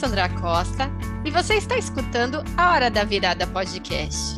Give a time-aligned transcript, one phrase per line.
[0.00, 0.90] Sandra Costa
[1.26, 4.34] e você está escutando a Hora da Virada Podcast.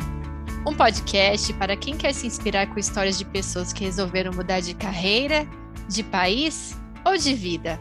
[0.66, 4.74] Um podcast para quem quer se inspirar com histórias de pessoas que resolveram mudar de
[4.74, 5.46] carreira,
[5.88, 7.80] de país ou de vida.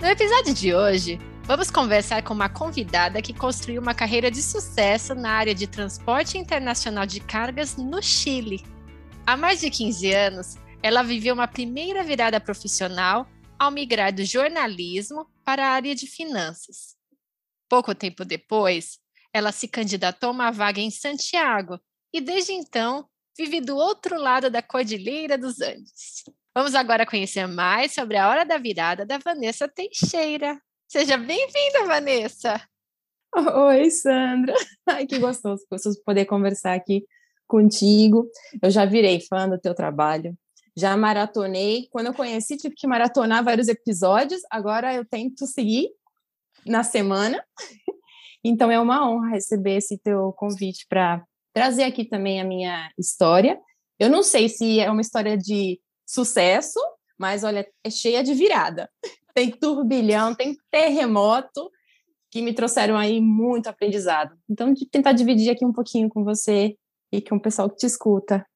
[0.00, 5.14] No episódio de hoje, vamos conversar com uma convidada que construiu uma carreira de sucesso
[5.14, 8.64] na área de transporte internacional de cargas no Chile.
[9.24, 13.24] Há mais de 15 anos, ela viveu uma primeira virada profissional
[13.56, 16.94] ao migrar do jornalismo para a área de finanças.
[17.70, 18.98] Pouco tempo depois,
[19.32, 21.80] ela se candidatou a uma vaga em Santiago
[22.12, 26.24] e, desde então, vive do outro lado da Cordilheira dos Andes.
[26.54, 30.60] Vamos agora conhecer mais sobre a Hora da Virada da Vanessa Teixeira.
[30.86, 32.60] Seja bem-vinda, Vanessa!
[33.34, 34.52] Oi, Sandra!
[34.86, 37.06] Ai, que gostoso, gostoso poder conversar aqui
[37.46, 38.30] contigo.
[38.62, 40.36] Eu já virei fã do teu trabalho,
[40.78, 41.88] já maratonei.
[41.90, 44.40] Quando eu conheci, tive que maratonar vários episódios.
[44.50, 45.90] Agora eu tento seguir
[46.64, 47.44] na semana.
[48.44, 53.58] Então é uma honra receber esse teu convite para trazer aqui também a minha história.
[53.98, 56.78] Eu não sei se é uma história de sucesso,
[57.18, 58.88] mas olha, é cheia de virada.
[59.34, 61.68] Tem turbilhão, tem terremoto
[62.30, 64.36] que me trouxeram aí muito aprendizado.
[64.48, 66.76] Então, de tentar dividir aqui um pouquinho com você
[67.12, 68.46] e com o pessoal que te escuta.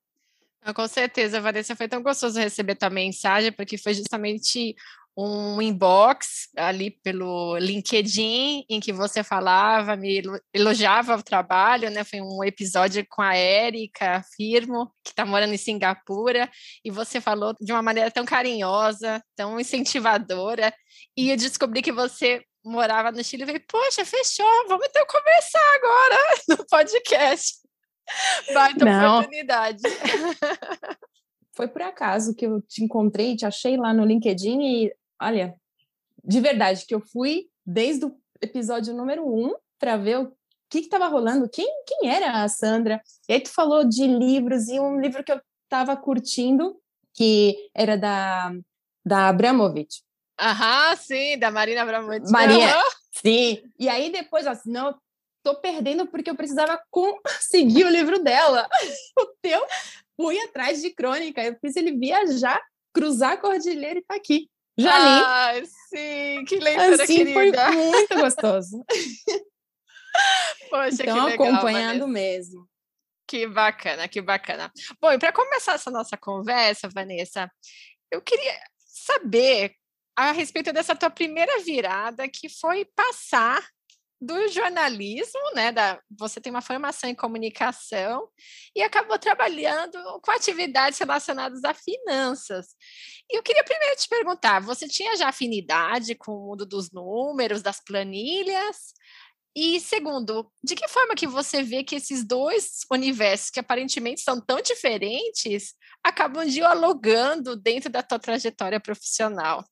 [0.75, 4.77] Com certeza, Vanessa, foi tão gostoso receber tua mensagem, porque foi justamente
[5.17, 10.23] um inbox ali pelo LinkedIn em que você falava, me
[10.55, 12.03] elogiava o trabalho, né?
[12.05, 16.51] Foi um episódio com a Érica Firmo, que está morando em Singapura,
[16.85, 20.73] e você falou de uma maneira tão carinhosa, tão incentivadora,
[21.17, 25.75] e eu descobri que você morava no Chile e falei, poxa, fechou, vamos então conversar
[25.75, 26.17] agora
[26.49, 27.63] no podcast.
[28.53, 29.19] Baita Não.
[29.19, 29.83] oportunidade.
[31.55, 35.55] Foi por acaso que eu te encontrei, te achei lá no LinkedIn e, olha,
[36.25, 40.33] de verdade, que eu fui desde o episódio número um para ver o
[40.71, 43.03] que estava rolando, quem, quem era a Sandra.
[43.29, 46.81] E aí tu falou de livros e um livro que eu estava curtindo,
[47.13, 48.53] que era da,
[49.05, 49.89] da Abramovic.
[50.41, 52.31] Aham, sim, da Marina Abramovic.
[52.31, 52.75] Maria,
[53.11, 53.63] sim.
[53.79, 54.97] E aí depois, assim, não,
[55.43, 58.69] tô perdendo porque eu precisava conseguir o livro dela.
[59.19, 59.65] O teu,
[60.17, 62.61] fui atrás de crônica, eu fiz ele viajar,
[62.95, 64.49] cruzar a cordilheira e tá aqui.
[64.79, 65.25] Já li.
[65.25, 67.67] Ai, sim, que leitura assim, querida.
[67.67, 68.85] foi muito gostoso.
[70.71, 72.07] Poxa, então, que legal, acompanhando Vanessa.
[72.07, 72.69] mesmo.
[73.29, 74.73] Que bacana, que bacana.
[75.01, 77.51] Bom, e para começar essa nossa conversa, Vanessa,
[78.11, 79.75] eu queria saber
[80.17, 83.63] a respeito dessa tua primeira virada, que foi passar
[84.23, 85.73] do jornalismo, né?
[85.73, 88.29] Da, você tem uma formação em comunicação
[88.75, 92.69] e acabou trabalhando com atividades relacionadas a finanças.
[93.29, 97.63] E eu queria primeiro te perguntar: você tinha já afinidade com o mundo dos números,
[97.63, 98.95] das planilhas?
[99.57, 104.41] E segundo, de que forma que você vê que esses dois universos, que aparentemente são
[104.41, 109.65] tão diferentes, acabam dialogando dentro da tua trajetória profissional?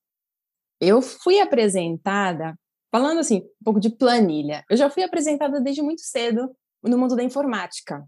[0.81, 2.59] Eu fui apresentada
[2.91, 6.51] Falando assim, um pouco de planilha, eu já fui apresentada desde muito cedo
[6.83, 8.05] no mundo da informática.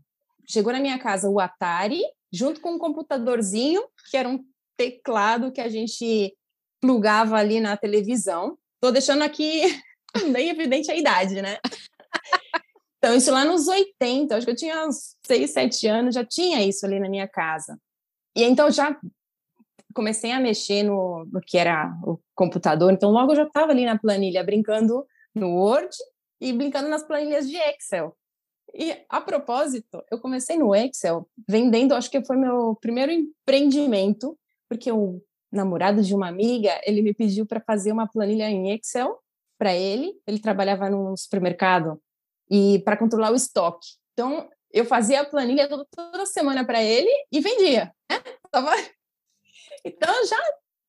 [0.47, 4.44] Chegou na minha casa o Atari, junto com um computadorzinho, que era um
[4.76, 6.37] teclado que a gente
[6.81, 8.59] plugava ali na televisão.
[8.75, 9.62] Estou deixando aqui
[10.32, 11.59] bem evidente a idade, né?
[13.04, 16.65] Então, isso lá nos 80, acho que eu tinha uns 6, 7 anos, já tinha
[16.65, 17.76] isso ali na minha casa.
[18.37, 18.97] E então já
[19.92, 23.84] comecei a mexer no, no que era o computador, então logo eu já estava ali
[23.84, 25.94] na planilha, brincando no Word
[26.41, 28.16] e brincando nas planilhas de Excel.
[28.75, 34.38] E, a propósito, eu comecei no Excel vendendo, acho que foi meu primeiro empreendimento,
[34.69, 35.20] porque o
[35.50, 39.18] namorado de uma amiga, ele me pediu para fazer uma planilha em Excel
[39.59, 42.00] para ele, ele trabalhava num supermercado,
[42.50, 43.89] e para controlar o estoque.
[44.12, 47.92] Então, eu fazia a planilha toda, toda semana para ele e vendia.
[48.10, 48.18] Né?
[48.50, 48.71] Tava
[49.84, 50.38] então, eu já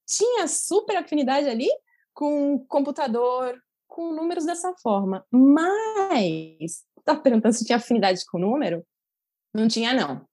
[0.06, 1.70] tinha super afinidade ali
[2.14, 3.58] com computador,
[3.88, 5.26] com números dessa forma.
[5.32, 8.86] Mas, tá perguntando se tinha afinidade com número?
[9.54, 10.26] Não tinha, não.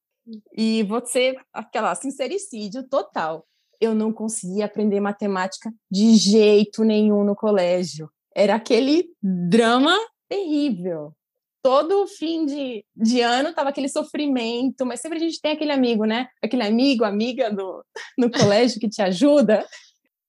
[0.56, 3.46] E você, aquela sincericídio total.
[3.80, 8.10] Eu não conseguia aprender matemática de jeito nenhum no colégio.
[8.34, 9.96] Era aquele drama
[10.28, 11.14] terrível
[11.62, 16.04] todo fim de, de ano tava aquele sofrimento, mas sempre a gente tem aquele amigo,
[16.04, 16.28] né?
[16.42, 17.84] Aquele amigo, amiga do,
[18.16, 19.66] no colégio que te ajuda.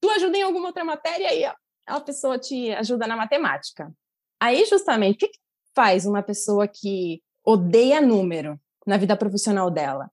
[0.02, 1.46] Tu ajuda em alguma outra matéria e
[1.86, 3.92] a pessoa te ajuda na matemática.
[4.40, 5.40] Aí, justamente, o que, que
[5.76, 10.10] faz uma pessoa que odeia número na vida profissional dela?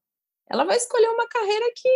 [0.50, 1.88] Ela vai escolher uma carreira que,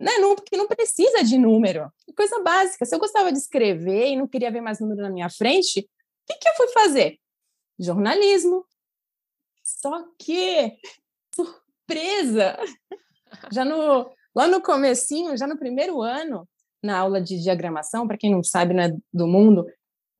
[0.00, 1.90] né, não, que não precisa de número.
[2.16, 2.84] coisa básica.
[2.84, 6.32] Se eu gostava de escrever e não queria ver mais número na minha frente, o
[6.32, 7.18] que, que eu fui fazer?
[7.78, 8.64] Jornalismo.
[9.62, 10.76] Só que,
[11.34, 12.56] surpresa!
[13.50, 16.48] Já no, lá no comecinho, já no primeiro ano,
[16.82, 19.66] na aula de diagramação, para quem não sabe, né, do mundo,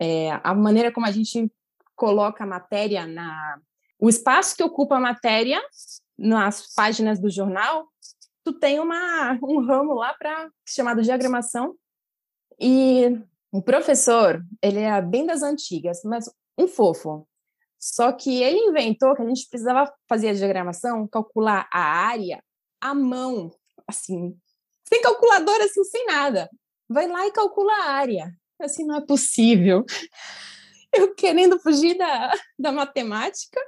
[0.01, 1.51] é, a maneira como a gente
[1.95, 3.61] coloca a matéria na
[3.99, 5.63] o espaço que ocupa a matéria
[6.19, 7.87] nas páginas do jornal,
[8.43, 11.75] tu tem uma um ramo lá para chamado diagramação
[12.61, 13.19] e
[13.53, 16.29] o professor, ele era bem das antigas, mas
[16.59, 17.27] um fofo.
[17.85, 22.43] Só que ele inventou que a gente precisava fazer a diagramação, calcular a área
[22.81, 23.55] à mão,
[23.87, 24.35] assim,
[24.89, 26.49] sem calculadora, assim, sem nada.
[26.89, 28.33] Vai lá e calcula a área.
[28.59, 29.85] Assim, não é possível.
[30.97, 33.61] Eu querendo fugir da, da matemática,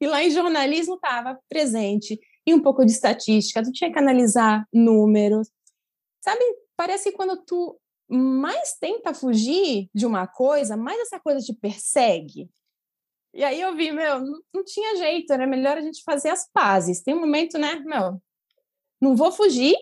[0.00, 2.20] e lá em jornalismo estava presente.
[2.46, 5.50] E um pouco de estatística, tu tinha que analisar números.
[6.22, 6.44] Sabe,
[6.76, 7.76] parece que quando tu
[8.08, 12.48] mais tenta fugir de uma coisa, mais essa coisa te persegue.
[13.34, 17.02] E aí eu vi, meu, não, tinha jeito, era melhor a gente fazer as pazes.
[17.02, 18.22] Tem um momento, né, meu,
[19.00, 19.74] não vou fugir,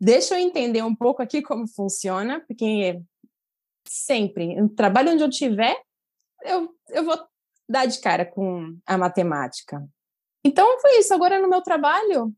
[0.00, 3.02] deixa eu entender um pouco aqui como funciona, porque
[3.86, 5.76] sempre, no trabalho onde eu tiver,
[6.44, 7.18] eu, eu vou
[7.68, 9.84] dar de cara com a matemática.
[10.44, 11.12] Então foi isso.
[11.12, 12.32] Agora no meu trabalho,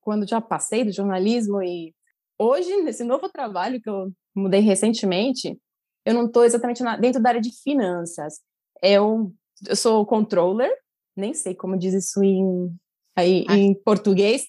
[0.00, 1.94] quando já passei do jornalismo e
[2.38, 5.58] hoje nesse novo trabalho que eu mudei recentemente,
[6.04, 8.40] eu não estou exatamente na, dentro da área de finanças.
[8.82, 9.32] Eu,
[9.66, 10.70] eu sou controller,
[11.16, 12.74] nem sei como diz isso em,
[13.16, 14.46] aí, em português,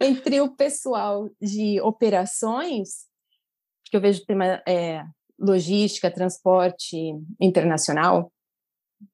[0.00, 3.06] entre o pessoal de operações,
[3.84, 5.04] que eu vejo tema é,
[5.38, 6.96] logística, transporte
[7.40, 8.32] internacional.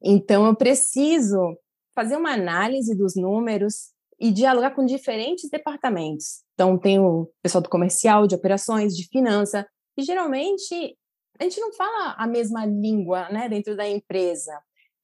[0.03, 1.59] Então, eu preciso
[1.95, 6.43] fazer uma análise dos números e dialogar com diferentes departamentos.
[6.55, 9.67] Então, tem o pessoal do comercial, de operações, de finança,
[9.97, 10.97] e geralmente
[11.39, 14.53] a gente não fala a mesma língua né, dentro da empresa.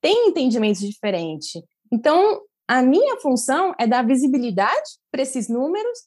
[0.05, 1.63] Tem entendimentos diferentes.
[1.91, 5.99] Então, a minha função é dar visibilidade para esses números,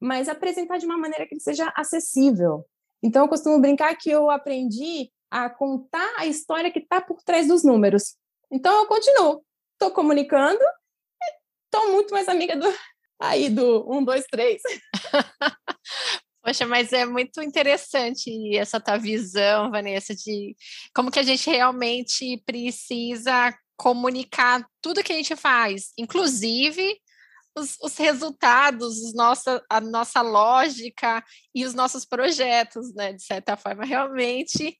[0.00, 2.64] mas apresentar de uma maneira que seja acessível.
[3.02, 7.48] Então, eu costumo brincar que eu aprendi a contar a história que está por trás
[7.48, 8.16] dos números.
[8.50, 9.44] Então, eu continuo.
[9.74, 10.62] Estou comunicando
[11.72, 12.66] estou muito mais amiga do
[13.18, 14.60] aí do um, dois, três.
[16.42, 20.56] Poxa, mas é muito interessante essa tua visão, Vanessa, de
[20.92, 26.98] como que a gente realmente precisa comunicar tudo que a gente faz, inclusive
[27.56, 31.24] os, os resultados, os nossa, a nossa lógica
[31.54, 33.12] e os nossos projetos, né?
[33.12, 34.78] De certa forma, realmente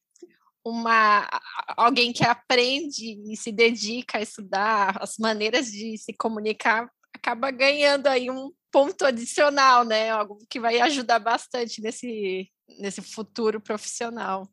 [0.65, 1.29] uma
[1.77, 8.07] alguém que aprende e se dedica a estudar as maneiras de se comunicar acaba ganhando
[8.07, 10.11] aí um ponto adicional, né?
[10.11, 14.49] Algo que vai ajudar bastante nesse, nesse futuro profissional.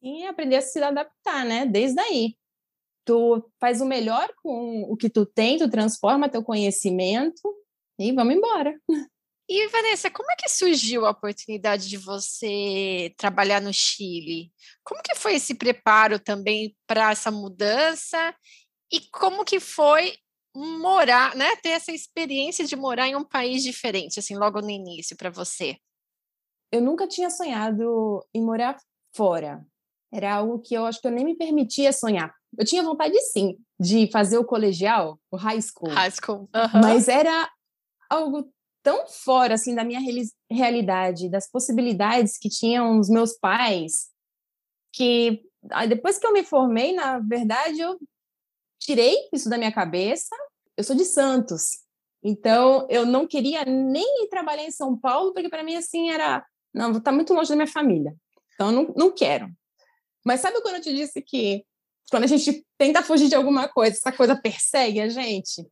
[0.00, 1.64] Sim, aprender a se adaptar, né?
[1.64, 2.36] Desde aí
[3.04, 7.40] tu faz o melhor com o que tu tem, tu transforma teu conhecimento
[7.98, 8.78] e vamos embora.
[9.48, 14.52] E Vanessa, como é que surgiu a oportunidade de você trabalhar no Chile?
[14.84, 18.34] Como que foi esse preparo também para essa mudança?
[18.90, 20.14] E como que foi
[20.54, 25.16] morar, né, ter essa experiência de morar em um país diferente, assim, logo no início
[25.16, 25.76] para você?
[26.70, 28.76] Eu nunca tinha sonhado em morar
[29.14, 29.64] fora.
[30.12, 32.34] Era algo que eu acho que eu nem me permitia sonhar.
[32.56, 35.90] Eu tinha vontade, sim, de fazer o colegial, o high school.
[35.90, 36.48] High school.
[36.82, 37.50] Mas era
[38.10, 40.00] algo tão fora, assim, da minha
[40.50, 44.10] realidade, das possibilidades que tinham os meus pais,
[44.92, 45.42] que
[45.88, 47.98] depois que eu me formei, na verdade, eu
[48.80, 50.34] tirei isso da minha cabeça.
[50.76, 51.82] Eu sou de Santos,
[52.22, 56.44] então eu não queria nem ir trabalhar em São Paulo, porque para mim, assim, era...
[56.72, 58.14] Não, tá muito longe da minha família.
[58.54, 59.50] Então, eu não, não quero.
[60.24, 61.64] Mas sabe quando eu te disse que
[62.10, 65.66] quando a gente tenta fugir de alguma coisa, essa coisa persegue a gente?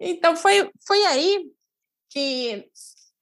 [0.00, 1.50] Então, foi, foi aí
[2.10, 2.68] que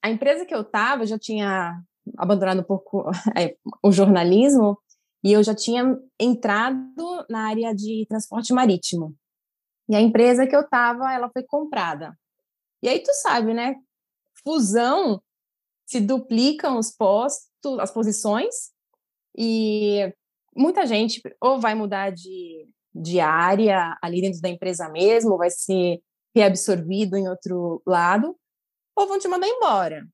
[0.02, 1.80] a empresa que eu estava já tinha
[2.18, 3.04] abandonado um pouco
[3.38, 4.78] é, o jornalismo
[5.24, 9.14] e eu já tinha entrado na área de transporte marítimo.
[9.88, 12.16] E a empresa que eu estava, ela foi comprada.
[12.82, 13.76] E aí tu sabe, né?
[14.44, 15.22] Fusão
[15.86, 18.72] se duplicam os postos, as posições
[19.36, 20.12] e
[20.56, 26.00] muita gente ou vai mudar de, de área ali dentro da empresa mesmo, vai ser
[26.34, 28.36] reabsorvido em outro lado,
[28.96, 30.06] ou vão te mandar embora.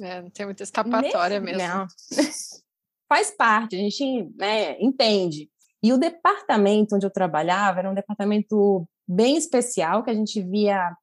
[0.00, 1.68] É, não tem muita escapatória Nesse, mesmo.
[1.68, 1.86] Não.
[3.08, 5.50] Faz parte, a gente né, entende.
[5.82, 10.94] E o departamento onde eu trabalhava era um departamento bem especial, que a gente via,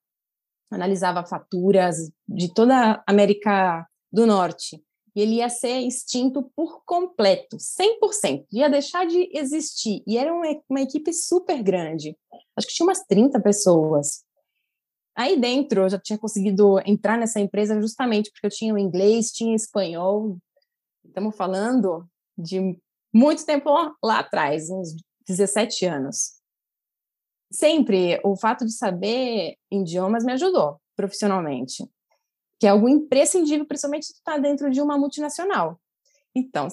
[0.72, 4.82] analisava faturas de toda a América do Norte.
[5.16, 10.04] e ele ia ser extinto por completo, 100%, ia deixar de existir.
[10.06, 12.18] E era uma, uma equipe super grande,
[12.58, 14.26] acho que tinha umas 30 pessoas.
[15.16, 19.32] Aí dentro eu já tinha conseguido entrar nessa empresa justamente porque eu tinha o inglês,
[19.32, 20.38] tinha espanhol.
[21.06, 22.06] Estamos falando
[22.38, 22.78] de
[23.14, 23.70] muito tempo
[24.04, 26.35] lá atrás, uns 17 anos.
[27.56, 31.90] Sempre o fato de saber idiomas me ajudou profissionalmente,
[32.60, 35.80] que é algo imprescindível, principalmente está dentro de uma multinacional.
[36.36, 36.68] Então,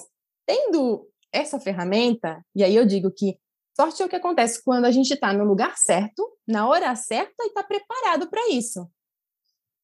[0.45, 3.39] tendo essa ferramenta, e aí eu digo que
[3.73, 7.43] sorte é o que acontece quando a gente está no lugar certo, na hora certa
[7.43, 8.85] e está preparado para isso.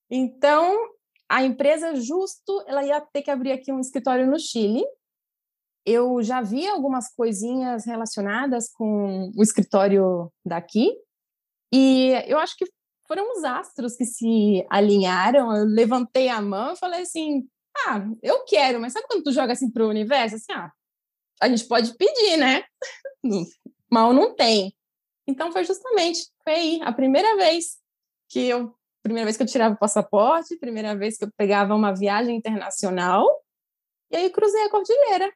[0.09, 0.75] Então,
[1.29, 4.83] a empresa justo, ela ia ter que abrir aqui um escritório no Chile,
[5.89, 10.91] eu já vi algumas coisinhas relacionadas com o escritório daqui,
[11.71, 12.65] e eu acho que
[13.07, 15.55] foram os astros que se alinharam.
[15.55, 17.47] Eu levantei a mão e falei assim:
[17.87, 20.35] ah, eu quero, mas sabe quando tu joga assim para o universo?
[20.35, 20.71] Assim, ah,
[21.41, 22.63] a gente pode pedir, né?
[23.91, 24.75] Mal não tem.
[25.27, 27.77] Então foi justamente, foi aí, a primeira vez
[28.29, 31.93] que eu, primeira vez que eu tirava o passaporte, primeira vez que eu pegava uma
[31.93, 33.27] viagem internacional,
[34.11, 35.31] e aí cruzei a cordilheira.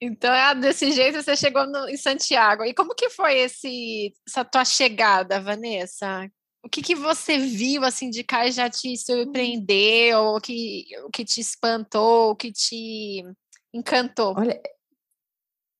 [0.00, 2.64] Então, é desse jeito você chegou no, em Santiago.
[2.64, 6.30] E como que foi esse, essa tua chegada, Vanessa?
[6.64, 11.24] O que, que você viu assim de cá já te surpreendeu, o que, o que
[11.24, 13.24] te espantou, o que te
[13.72, 14.34] encantou?
[14.36, 14.60] Olha,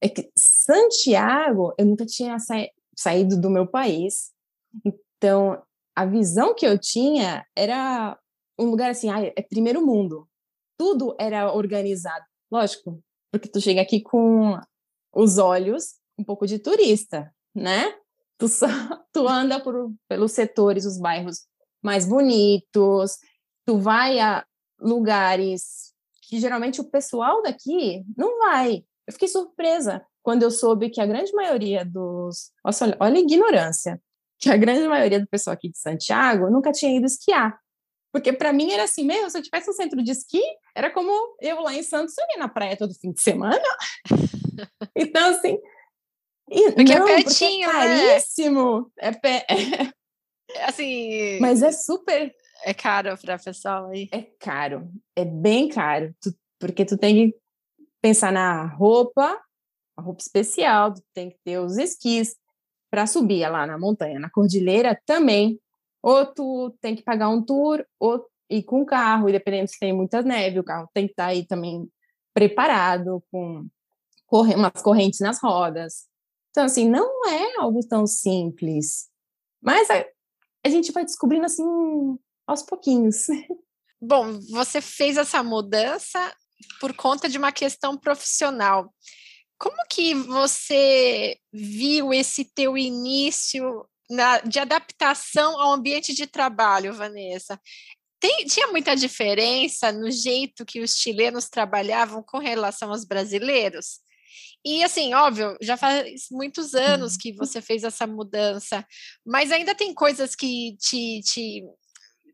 [0.03, 2.55] é que Santiago, eu nunca tinha sa
[2.97, 4.31] saído do meu país.
[4.85, 5.62] Então,
[5.95, 8.19] a visão que eu tinha era
[8.59, 10.29] um lugar assim, ah, é primeiro mundo.
[10.79, 12.25] Tudo era organizado.
[12.50, 14.58] Lógico, porque tu chega aqui com
[15.12, 17.94] os olhos um pouco de turista, né?
[18.38, 18.66] Tu, só,
[19.12, 21.46] tu anda por, pelos setores, os bairros
[21.82, 23.18] mais bonitos,
[23.66, 24.44] tu vai a
[24.78, 25.90] lugares
[26.22, 28.84] que geralmente o pessoal daqui não vai.
[29.06, 32.52] Eu fiquei surpresa quando eu soube que a grande maioria dos.
[32.64, 34.00] Nossa, olha, olha a ignorância.
[34.38, 37.58] Que a grande maioria do pessoal aqui de Santiago nunca tinha ido esquiar.
[38.12, 40.43] Porque para mim era assim, meu, se eu tivesse um centro de esqui,
[40.75, 43.62] era como eu lá em Santos, eu ia na praia todo fim de semana.
[44.97, 45.59] então, assim.
[46.75, 48.81] Porque é não, é pertinho, porque é caríssimo.
[48.81, 49.09] Né?
[49.09, 50.64] É, pé, é.
[50.64, 51.38] Assim.
[51.40, 52.35] Mas é super.
[52.64, 54.09] É caro para pessoal aí.
[54.12, 54.90] É caro.
[55.14, 56.12] É bem caro.
[56.21, 57.38] Tu, porque tu tem que
[58.02, 59.40] pensar na roupa,
[59.97, 62.37] a roupa especial, tu tem que ter os esquis
[62.90, 65.61] para subir lá na montanha, na cordilheira também
[66.02, 69.78] ou tu tem que pagar um tour, ou ir com o carro, e dependendo se
[69.78, 71.88] tem muita neve, o carro tem que estar tá aí também
[72.35, 73.66] preparado, com
[74.26, 76.09] corre umas correntes nas rodas.
[76.50, 79.09] Então, assim, não é algo tão simples.
[79.61, 80.04] Mas a,
[80.64, 81.64] a gente vai descobrindo, assim,
[82.47, 83.26] aos pouquinhos.
[84.00, 86.35] Bom, você fez essa mudança
[86.80, 88.92] por conta de uma questão profissional.
[89.59, 97.61] Como que você viu esse teu início na, de adaptação ao ambiente de trabalho, Vanessa.
[98.19, 104.00] Tem, tinha muita diferença no jeito que os chilenos trabalhavam com relação aos brasileiros?
[104.64, 108.87] E assim, óbvio, já faz muitos anos que você fez essa mudança,
[109.25, 111.64] mas ainda tem coisas que te, te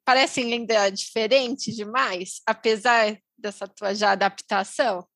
[0.05, 5.07] parecem ainda diferentes demais, apesar dessa tua já adaptação?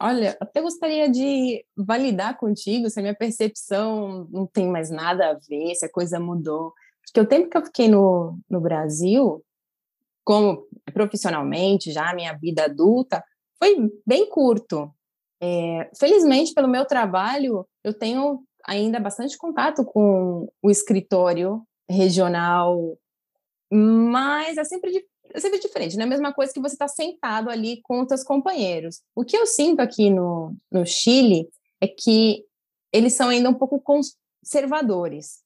[0.00, 5.34] Olha, até gostaria de validar contigo se a minha percepção não tem mais nada a
[5.34, 6.72] ver, se a coisa mudou.
[7.04, 9.44] Porque o tempo que eu fiquei no, no Brasil,
[10.24, 13.22] como profissionalmente, já minha vida adulta,
[13.58, 14.90] foi bem curto.
[15.42, 22.98] É, felizmente, pelo meu trabalho, eu tenho ainda bastante contato com o escritório regional,
[23.70, 25.02] mas é sempre é
[25.38, 28.24] sempre diferente, não é a mesma coisa que você está sentado ali com os seus
[28.24, 29.02] companheiros.
[29.14, 31.48] O que eu sinto aqui no, no Chile
[31.80, 32.44] é que
[32.92, 35.42] eles são ainda um pouco conservadores,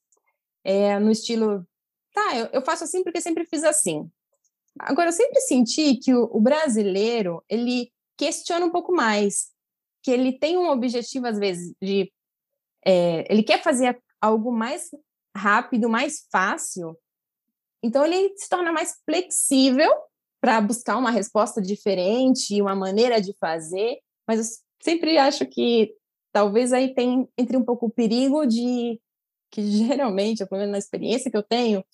[0.64, 1.67] é, no estilo,
[2.12, 4.11] tá, eu, eu, faço assim porque sempre fiz assim.
[4.79, 9.50] Agora, eu sempre senti que o, o brasileiro, ele questiona um pouco mais,
[10.03, 12.11] que ele tem um objetivo, às vezes, de...
[12.87, 14.91] É, ele quer fazer algo mais
[15.37, 16.97] rápido, mais fácil,
[17.85, 19.91] então, ele se torna mais flexível
[20.41, 25.95] para buscar uma resposta diferente, uma maneira de fazer, mas eu sempre acho que
[26.33, 28.99] talvez aí tem entre um pouco o perigo de
[29.50, 31.85] que geralmente, pelo menos na experiência que eu tenho,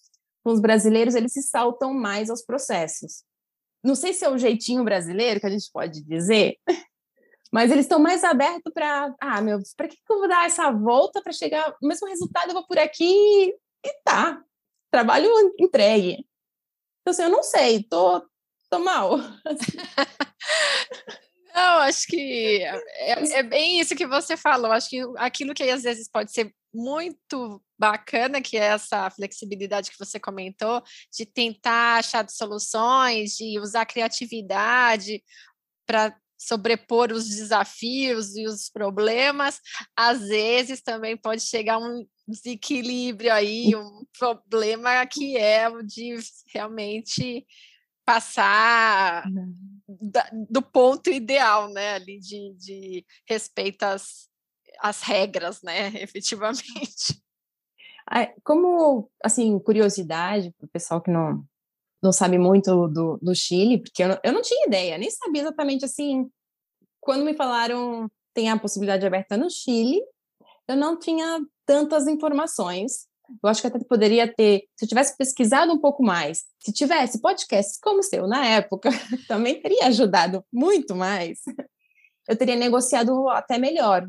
[0.45, 3.25] com os brasileiros, eles se saltam mais aos processos.
[3.83, 6.57] Não sei se é o jeitinho brasileiro que a gente pode dizer,
[7.53, 10.71] mas eles estão mais abertos para, ah, meu, para que, que eu vou dar essa
[10.71, 12.51] volta para chegar o mesmo resultado?
[12.51, 13.53] Eu vou por aqui
[13.85, 14.41] e tá
[14.91, 16.27] trabalho entregue.
[17.01, 18.23] Então, assim, eu não sei, tô,
[18.69, 19.19] tô mal.
[21.53, 24.71] Não, acho que é, é, bem isso que você falou.
[24.71, 29.99] Acho que aquilo que às vezes pode ser muito bacana, que é essa flexibilidade que
[29.99, 30.81] você comentou,
[31.13, 35.25] de tentar achar soluções, de usar criatividade
[35.85, 39.61] para sobrepor os desafios e os problemas,
[39.95, 46.17] às vezes também pode chegar um desequilíbrio aí, um problema que é o de
[46.53, 47.47] realmente
[48.07, 49.25] passar
[50.49, 54.29] do ponto ideal, né, ali de, de respeito às,
[54.81, 57.23] às regras, né, efetivamente.
[58.43, 61.45] Como, assim, curiosidade para o pessoal que não,
[62.02, 65.42] não sabe muito do, do Chile, porque eu não, eu não tinha ideia, nem sabia
[65.42, 66.30] exatamente, assim,
[67.00, 70.00] quando me falaram tem a possibilidade aberta no Chile,
[70.69, 73.09] eu não tinha tantas informações.
[73.42, 77.21] Eu acho que até poderia ter, se eu tivesse pesquisado um pouco mais, se tivesse
[77.21, 78.90] podcasts como o seu na época,
[79.28, 81.40] também teria ajudado muito mais.
[82.28, 84.09] Eu teria negociado até melhor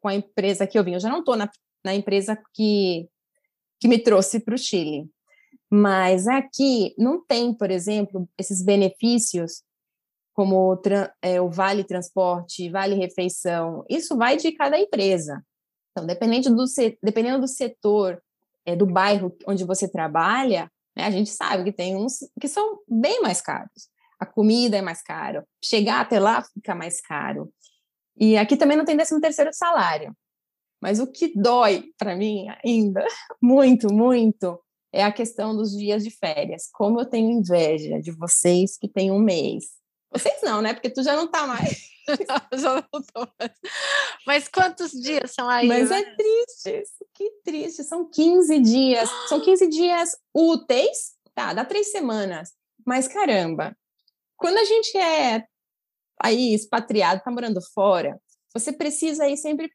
[0.00, 0.94] com a empresa que eu vim.
[0.94, 1.48] Eu já não estou na,
[1.84, 3.08] na empresa que,
[3.80, 5.08] que me trouxe para o Chile.
[5.70, 9.62] Mas aqui não tem, por exemplo, esses benefícios
[10.34, 10.80] como
[11.22, 13.84] é, o vale transporte, vale refeição.
[13.88, 15.40] Isso vai de cada empresa.
[15.92, 16.64] Então, dependendo do,
[17.00, 18.20] dependendo do setor,
[18.66, 22.80] é, do bairro onde você trabalha, né, a gente sabe que tem uns que são
[22.88, 23.88] bem mais caros.
[24.18, 27.52] A comida é mais caro, chegar até lá fica mais caro.
[28.16, 30.16] E aqui também não tem 13 terceiro salário.
[30.80, 33.04] Mas o que dói para mim ainda,
[33.40, 34.60] muito, muito,
[34.94, 36.68] é a questão dos dias de férias.
[36.72, 39.64] Como eu tenho inveja de vocês que têm um mês.
[40.12, 40.72] Vocês não, né?
[40.72, 41.90] Porque tu já não tá mais.
[42.54, 43.52] já não tô mais.
[44.24, 45.66] Mas quantos dias são aí?
[45.66, 47.82] Mas é triste, que triste.
[47.82, 49.10] São 15 dias.
[49.28, 51.52] São 15 dias úteis, tá?
[51.52, 52.52] Dá três semanas.
[52.86, 53.76] Mas caramba,
[54.36, 55.44] quando a gente é
[56.22, 58.20] aí expatriado, tá morando fora,
[58.54, 59.68] você precisa aí sempre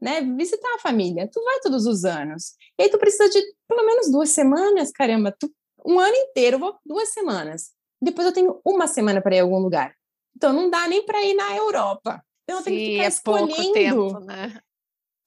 [0.00, 1.28] né, visitar a família.
[1.30, 2.54] Tu vai todos os anos.
[2.78, 5.34] E aí tu precisa de pelo menos duas semanas, caramba.
[5.38, 5.50] Tu,
[5.86, 9.58] um ano inteiro, vou duas semanas depois eu tenho uma semana para ir a algum
[9.58, 9.96] lugar.
[10.36, 12.22] Então não dá nem para ir na Europa.
[12.44, 13.72] Então eu tenho que ficar é escolhendo.
[13.72, 14.60] Tempo, né?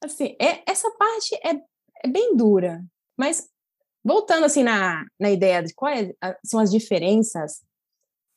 [0.02, 1.60] Assim, é, essa parte é,
[2.04, 2.82] é bem dura.
[3.16, 3.48] Mas
[4.04, 7.62] voltando assim na, na ideia de quais é, são as diferenças,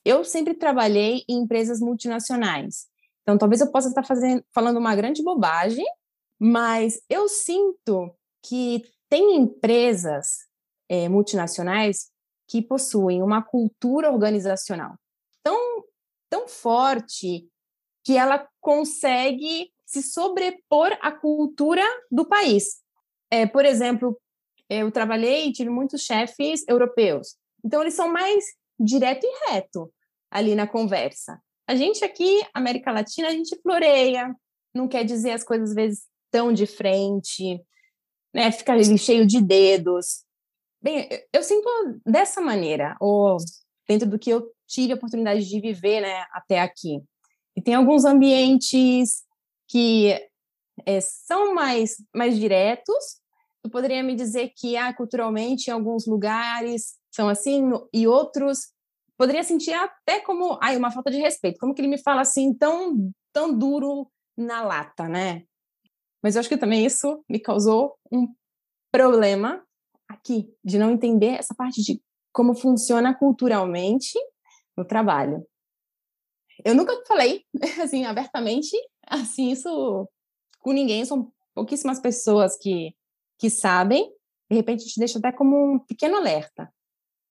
[0.04, 2.88] eu sempre trabalhei em empresas multinacionais.
[3.22, 5.86] Então talvez eu possa estar fazendo, falando uma grande bobagem,
[6.44, 10.48] mas eu sinto que tem empresas
[10.90, 12.10] é, multinacionais
[12.48, 14.96] que possuem uma cultura organizacional
[15.44, 15.84] tão,
[16.28, 17.48] tão forte
[18.04, 22.82] que ela consegue se sobrepor à cultura do país.
[23.30, 24.20] É, por exemplo,
[24.68, 28.44] eu trabalhei e tive muitos chefes europeus, então eles são mais
[28.80, 29.94] direto e reto
[30.32, 31.40] ali na conversa.
[31.68, 34.36] A gente aqui, América Latina, a gente floreia,
[34.74, 37.62] não quer dizer as coisas às vezes tão de frente,
[38.34, 38.52] né?
[38.52, 40.24] Fica ali cheio de dedos.
[40.82, 41.68] Bem, eu sinto
[42.06, 43.38] dessa maneira, ou
[43.88, 47.02] dentro do que eu tive a oportunidade de viver né, até aqui.
[47.56, 49.24] E tem alguns ambientes
[49.68, 50.18] que
[50.86, 53.20] é, são mais, mais diretos.
[53.62, 58.72] Tu poderia me dizer que ah, culturalmente em alguns lugares são assim e outros
[59.18, 61.60] poderia sentir até como ai, uma falta de respeito.
[61.60, 65.44] Como que ele me fala assim tão, tão duro na lata, né?
[66.22, 68.28] Mas eu acho que também isso me causou um
[68.92, 69.66] problema
[70.08, 72.02] aqui, de não entender essa parte de
[72.34, 74.18] como funciona culturalmente
[74.78, 75.46] no trabalho.
[76.64, 77.44] Eu nunca falei,
[77.82, 78.76] assim, abertamente,
[79.08, 80.08] assim, isso
[80.60, 82.96] com ninguém, são pouquíssimas pessoas que,
[83.40, 84.12] que sabem,
[84.50, 86.72] de repente te deixa até como um pequeno alerta.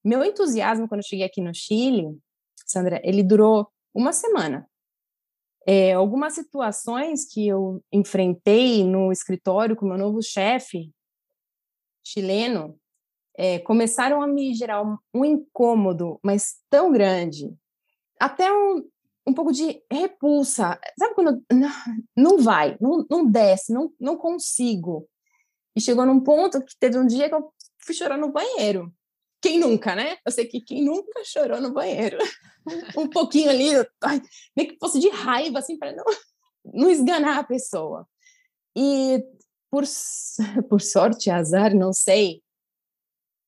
[0.04, 2.18] Meu entusiasmo quando eu cheguei aqui no Chile,
[2.66, 4.66] Sandra, ele durou uma semana.
[5.72, 10.92] É, algumas situações que eu enfrentei no escritório com meu novo chefe,
[12.02, 12.76] chileno
[13.38, 17.54] é, começaram a me gerar um, um, incômodo, mas tão grande,
[18.18, 18.84] até um,
[19.24, 20.76] um pouco de repulsa.
[20.98, 21.70] Sabe quando não,
[22.16, 25.08] não vai, não, não desce, não, não consigo.
[25.76, 28.92] E chegou num ponto que teve um dia que eu fui chorar no banheiro.
[29.40, 30.18] Quem nunca, né?
[30.24, 32.18] Eu sei que quem nunca chorou no banheiro.
[32.96, 33.70] um pouquinho ali,
[34.54, 36.04] nem que fosse de raiva, assim, para não,
[36.64, 38.06] não esganar a pessoa.
[38.76, 39.24] E
[39.70, 39.84] por,
[40.68, 42.42] por sorte, azar, não sei,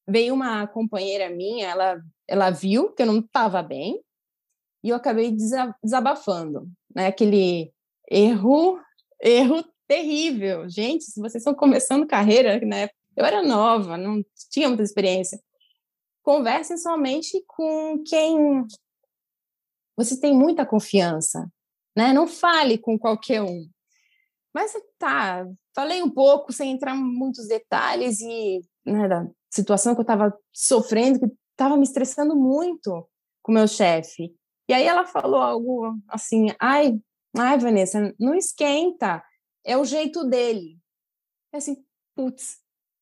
[0.09, 4.03] veio uma companheira minha, ela, ela viu que eu não estava bem,
[4.85, 5.35] e eu acabei
[5.83, 7.07] desabafando, né?
[7.07, 7.73] Aquele
[8.11, 8.81] erro,
[9.21, 10.69] erro terrível.
[10.69, 12.89] Gente, se vocês estão começando carreira, né?
[13.17, 15.39] Eu era nova, não tinha muita experiência.
[16.23, 18.65] Conversem somente com quem
[19.97, 21.51] você tem muita confiança,
[21.97, 22.13] né?
[22.13, 23.69] Não fale com qualquer um.
[24.55, 30.01] Mas tá, falei um pouco sem entrar em muitos detalhes e né, da situação que
[30.01, 33.09] eu estava sofrendo, que estava me estressando muito
[33.43, 34.35] com meu chefe.
[34.69, 36.99] E aí ela falou algo assim: ai,
[37.37, 39.23] ai, Vanessa, não esquenta,
[39.65, 40.79] é o jeito dele.
[41.53, 42.59] É assim, putz,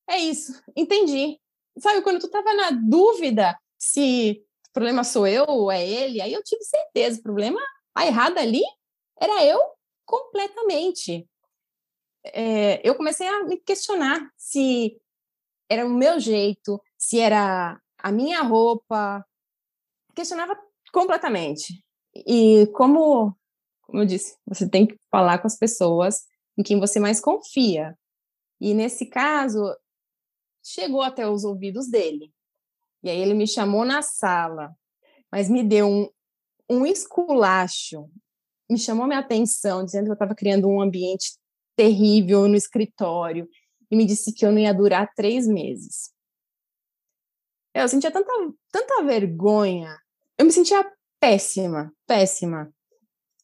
[0.09, 1.39] é isso, entendi.
[1.79, 6.33] Sabe, quando tu estava na dúvida se o problema sou eu ou é ele, aí
[6.33, 7.61] eu tive certeza, o problema,
[7.95, 8.63] a errada ali
[9.21, 9.61] era eu
[10.05, 11.29] completamente.
[12.25, 15.01] É, eu comecei a me questionar se
[15.69, 19.25] era o meu jeito, se era a minha roupa,
[20.15, 20.59] questionava
[20.93, 21.83] completamente.
[22.15, 23.37] E como,
[23.83, 26.27] como eu disse, você tem que falar com as pessoas
[26.59, 27.97] em quem você mais confia.
[28.61, 29.63] E nesse caso,
[30.63, 32.33] chegou até os ouvidos dele.
[33.03, 34.75] E aí ele me chamou na sala,
[35.33, 36.09] mas me deu um,
[36.69, 38.11] um esculacho,
[38.69, 41.39] me chamou minha atenção, dizendo que eu estava criando um ambiente
[41.75, 43.49] terrível no escritório,
[43.91, 46.13] e me disse que eu não ia durar três meses.
[47.75, 48.31] Eu sentia tanta,
[48.71, 49.97] tanta vergonha,
[50.39, 50.85] eu me sentia
[51.21, 52.73] péssima, péssima.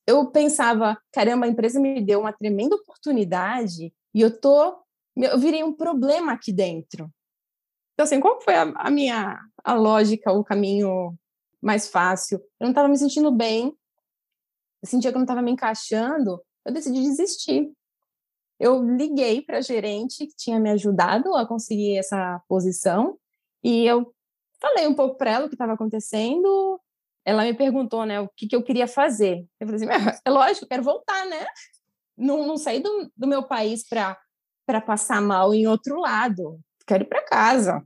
[0.06, 4.78] Eu pensava, caramba, a empresa me deu uma tremenda oportunidade e eu tô,
[5.16, 7.10] eu virei um problema aqui dentro.
[7.94, 11.18] Então, assim, qual foi a, a minha a lógica, o caminho
[11.60, 12.38] mais fácil?
[12.60, 13.74] Eu não estava me sentindo bem,
[14.82, 17.72] eu sentia que eu não estava me encaixando, eu decidi desistir.
[18.58, 23.18] Eu liguei para a gerente que tinha me ajudado a conseguir essa posição
[23.62, 24.14] e eu
[24.60, 26.80] falei um pouco para ela o que estava acontecendo.
[27.24, 29.46] Ela me perguntou, né, o que, que eu queria fazer.
[29.58, 31.46] Eu falei assim, é lógico, eu quero voltar, né?
[32.16, 34.18] Não, não sair do, do meu país para
[34.80, 37.84] passar mal em outro lado quero ir para casa.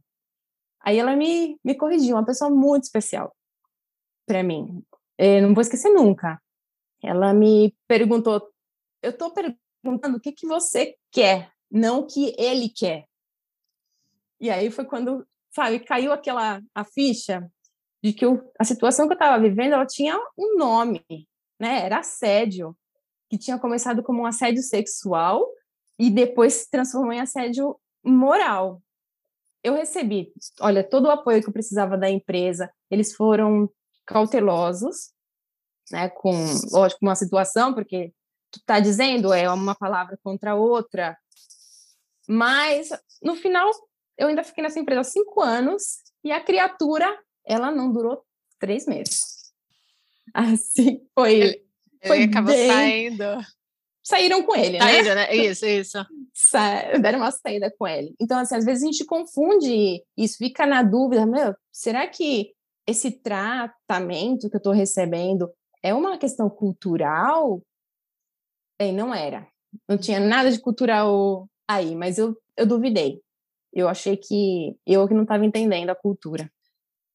[0.81, 3.35] Aí ela me, me corrigiu, uma pessoa muito especial
[4.27, 4.85] para mim.
[5.19, 6.41] Eu não vou esquecer nunca.
[7.03, 8.49] Ela me perguntou,
[9.03, 13.07] eu estou perguntando o que, que você quer, não o que ele quer.
[14.39, 17.51] E aí foi quando, sabe, caiu aquela a ficha
[18.03, 21.05] de que eu, a situação que eu estava vivendo, ela tinha um nome,
[21.59, 21.85] né?
[21.85, 22.75] Era assédio,
[23.29, 25.47] que tinha começado como um assédio sexual
[26.01, 28.83] e depois se transformou em assédio moral
[29.63, 32.73] eu recebi, olha, todo o apoio que eu precisava da empresa.
[32.91, 33.71] Eles foram
[34.07, 35.13] cautelosos,
[35.91, 36.33] né, com,
[36.73, 38.13] lógico, uma situação, porque
[38.51, 41.17] tu está dizendo é uma palavra contra outra,
[42.29, 42.89] mas
[43.23, 43.71] no final
[44.17, 48.25] eu ainda fiquei nessa empresa há cinco anos e a criatura ela não durou
[48.59, 49.53] três meses.
[50.33, 51.35] Assim foi.
[51.35, 51.67] Ele,
[52.07, 52.69] foi ele acabou bem...
[52.69, 53.25] saindo
[54.11, 55.27] saíram com ele, Saída, né?
[55.27, 55.37] né?
[55.37, 55.99] Isso, isso.
[56.35, 58.15] Sa deram uma saída com ele.
[58.21, 62.53] Então, assim, às vezes a gente confunde isso, fica na dúvida, meu, será que
[62.87, 65.51] esse tratamento que eu estou recebendo
[65.83, 67.63] é uma questão cultural?
[68.79, 69.47] Bem, não era.
[69.89, 73.21] Não tinha nada de cultural aí, mas eu, eu duvidei.
[73.73, 76.51] Eu achei que eu que não estava entendendo a cultura.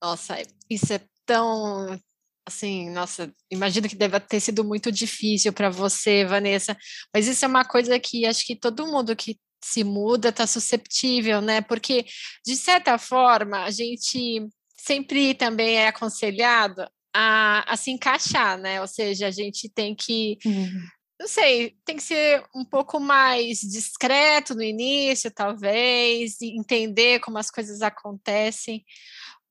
[0.01, 0.35] Nossa,
[0.69, 1.99] isso é tão
[2.45, 6.77] assim, nossa, imagino que deve ter sido muito difícil para você, Vanessa,
[7.13, 11.41] mas isso é uma coisa que acho que todo mundo que se muda está susceptível,
[11.41, 11.59] né?
[11.61, 12.05] Porque,
[12.45, 18.79] de certa forma, a gente sempre também é aconselhado a, a se encaixar, né?
[18.79, 20.37] Ou seja, a gente tem que.
[20.45, 20.87] Uhum.
[21.19, 27.49] Não sei, tem que ser um pouco mais discreto no início, talvez, entender como as
[27.49, 28.85] coisas acontecem.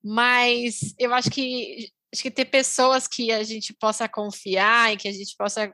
[0.01, 5.07] Mas eu acho que acho que ter pessoas que a gente possa confiar e que
[5.07, 5.73] a gente possa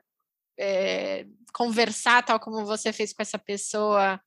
[0.60, 4.20] é, conversar, tal como você fez com essa pessoa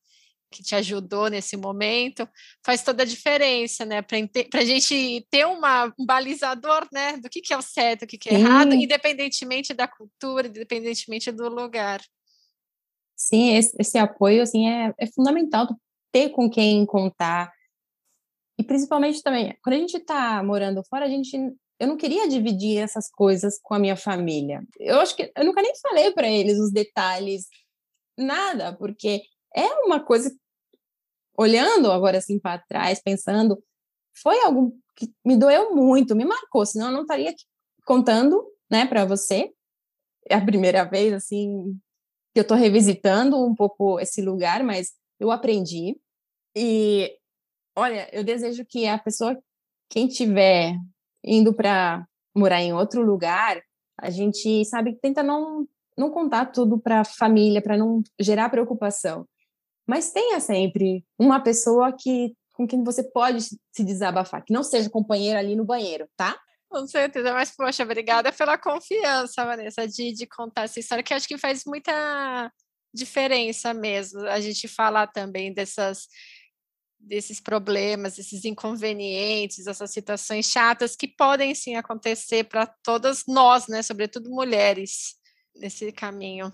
[0.51, 2.29] que te ajudou nesse momento,
[2.65, 4.01] faz toda a diferença, né?
[4.03, 7.17] Para a gente ter uma, um balizador, né?
[7.17, 8.39] Do que, que é o certo, o que, que é Sim.
[8.39, 12.01] errado, independentemente da cultura, independentemente do lugar.
[13.17, 15.69] Sim, esse, esse apoio, assim, é, é fundamental
[16.13, 17.53] ter com quem contar.
[18.57, 21.37] E principalmente também, quando a gente está morando fora, a gente
[21.79, 24.63] eu não queria dividir essas coisas com a minha família.
[24.79, 27.47] Eu acho que eu nunca nem falei para eles os detalhes,
[28.17, 29.23] nada, porque
[29.55, 30.35] é uma coisa
[31.37, 33.63] olhando agora assim para trás, pensando,
[34.17, 37.35] foi algo que me doeu muito, me marcou, senão eu não estaria
[37.85, 39.53] contando, né, para você.
[40.29, 41.79] É a primeira vez assim
[42.33, 45.97] que eu estou revisitando um pouco esse lugar, mas eu aprendi
[46.57, 47.17] e
[47.77, 49.37] olha, eu desejo que a pessoa
[49.89, 50.77] quem tiver
[51.25, 52.07] indo para
[52.37, 53.61] morar em outro lugar,
[53.99, 58.49] a gente sabe que tenta não não contar tudo para a família, para não gerar
[58.49, 59.25] preocupação.
[59.87, 64.91] Mas tenha sempre uma pessoa que com quem você pode se desabafar, que não seja
[64.91, 66.37] companheiro ali no banheiro, tá?
[66.69, 71.29] Com certeza, mas poxa, obrigada pela confiança, Vanessa, de, de contar essa história, que acho
[71.29, 72.51] que faz muita
[72.93, 74.21] diferença mesmo.
[74.29, 76.07] A gente falar também dessas
[77.07, 83.83] desses problemas, esses inconvenientes, essas situações chatas que podem sim acontecer para todas nós, né,
[83.83, 85.17] sobretudo mulheres,
[85.55, 86.51] nesse caminho.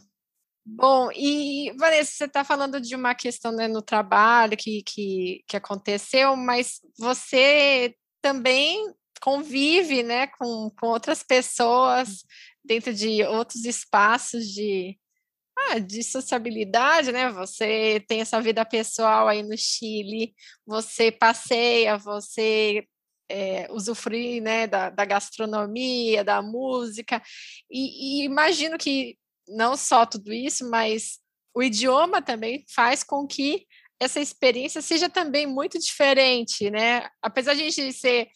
[0.64, 5.56] Bom, e Vanessa, você está falando de uma questão né, no trabalho que, que, que
[5.56, 12.22] aconteceu, mas você também convive né, com, com outras pessoas
[12.64, 14.98] dentro de outros espaços de,
[15.68, 17.31] ah, de sociabilidade, né?
[17.33, 20.35] Você tem essa vida pessoal aí no Chile,
[20.66, 22.85] você passeia, você
[23.29, 23.68] é,
[24.42, 27.23] né, da, da, gastronomia, da música,
[27.70, 29.16] e, e imagino que
[29.49, 31.18] não só tudo isso, mas
[31.55, 33.66] o idioma também faz com que
[34.01, 37.09] essa experiência seja também muito diferente, né?
[37.23, 38.29] Apesar de a gente ser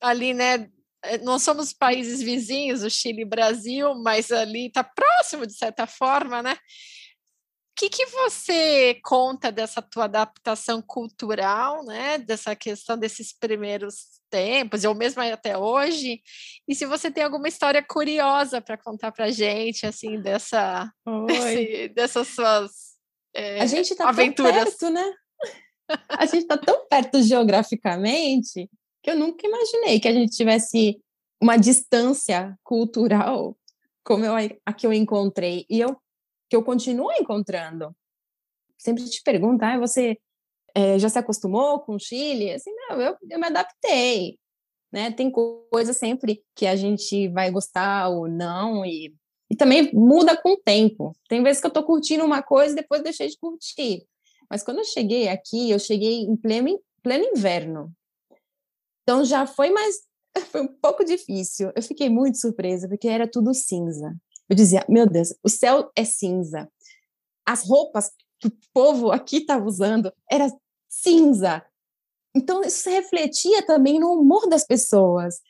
[0.00, 0.70] ali, né?
[1.04, 5.54] Eh, não somos países vizinhos, o Chile e o Brasil, mas ali está próximo de
[5.54, 6.52] certa forma, né?
[6.52, 12.18] O que, que você conta dessa tua adaptação cultural, né?
[12.18, 16.20] Dessa questão desses primeiros tempos, ou mesmo até hoje?
[16.68, 20.92] E se você tem alguma história curiosa para contar para gente, assim, dessa,
[21.26, 22.90] desse, dessas suas
[23.34, 24.54] é, a gente tá aventuras.
[24.54, 25.14] tão perto, né?
[26.08, 28.68] A gente está tão perto geograficamente
[29.02, 31.00] que eu nunca imaginei que a gente tivesse
[31.40, 33.56] uma distância cultural
[34.04, 34.34] como eu,
[34.66, 35.96] a que eu encontrei e eu
[36.48, 37.94] que eu continuo encontrando.
[38.76, 40.18] Sempre te perguntam, ah, você
[40.74, 42.50] é, já se acostumou com o Chile?
[42.50, 44.36] Assim, não, eu, eu me adaptei,
[44.92, 45.12] né?
[45.12, 49.14] Tem coisa sempre que a gente vai gostar ou não e,
[49.48, 51.12] e também muda com o tempo.
[51.28, 54.04] Tem vezes que eu tô curtindo uma coisa e depois deixei de curtir.
[54.50, 57.92] Mas quando eu cheguei aqui, eu cheguei em pleno, pleno inverno.
[59.10, 59.96] Então já foi mais
[60.52, 61.72] foi um pouco difícil.
[61.74, 64.14] Eu fiquei muito surpresa porque era tudo cinza.
[64.48, 66.70] Eu dizia, meu Deus, o céu é cinza.
[67.44, 70.46] As roupas que o povo aqui estava usando era
[70.88, 71.66] cinza.
[72.36, 75.40] Então isso refletia também no humor das pessoas.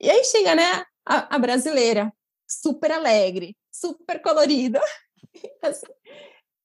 [0.00, 2.12] E aí chega, né, a, a brasileira,
[2.50, 4.80] super alegre, super colorida.
[5.62, 5.86] Assim,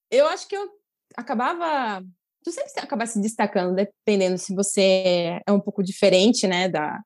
[0.09, 0.67] eu acho que eu
[1.15, 2.03] acabava
[2.43, 6.99] tu sempre acaba se destacando, dependendo se você é um pouco diferente, né, da,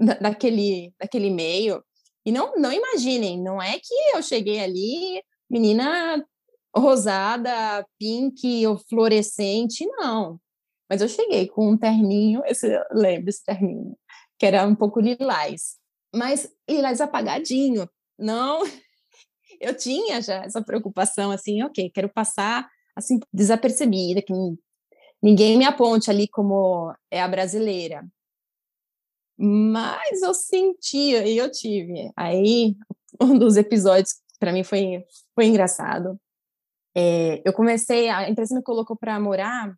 [0.00, 1.82] da, daquele, daquele meio.
[2.24, 6.24] E não, não imaginem, não é que eu cheguei ali, menina
[6.76, 10.38] rosada, pink ou fluorescente, não.
[10.88, 13.96] Mas eu cheguei com um terninho, esse, lembro esse terninho,
[14.38, 15.76] que era um pouco lilás.
[16.14, 18.62] Mas lilás apagadinho, não.
[19.58, 24.32] Eu tinha já essa preocupação, assim, ok, quero passar assim desapercebida, que
[25.22, 28.06] ninguém me aponte ali como é a brasileira.
[29.38, 32.10] Mas eu sentia e eu tive.
[32.16, 32.74] Aí,
[33.20, 36.18] um dos episódios para mim foi, foi engraçado.
[36.96, 39.74] É, eu comecei, a empresa me colocou para morar.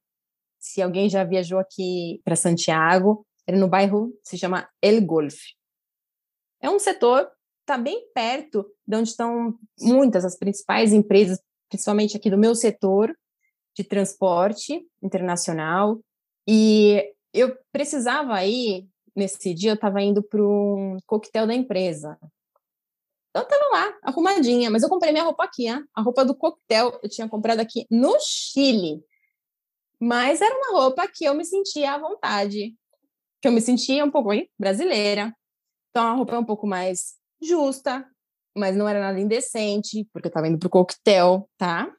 [0.60, 5.36] Se alguém já viajou aqui para Santiago, era no bairro se chama El Golf.
[6.60, 7.28] É um setor
[7.68, 13.14] está bem perto de onde estão muitas as principais empresas, principalmente aqui do meu setor,
[13.78, 16.00] de transporte internacional
[16.46, 22.18] e eu precisava ir nesse dia eu estava indo para um coquetel da empresa.
[23.30, 27.08] Então, estava lá, arrumadinha, mas eu comprei minha roupa aqui, a roupa do coquetel eu
[27.08, 29.00] tinha comprado aqui no Chile.
[30.00, 32.74] Mas era uma roupa que eu me sentia à vontade,
[33.40, 35.32] que eu me sentia um pouco hein, brasileira.
[35.90, 38.08] Então, a roupa é um pouco mais justa,
[38.56, 41.92] mas não era nada indecente, porque eu estava indo para o coquetel, tá?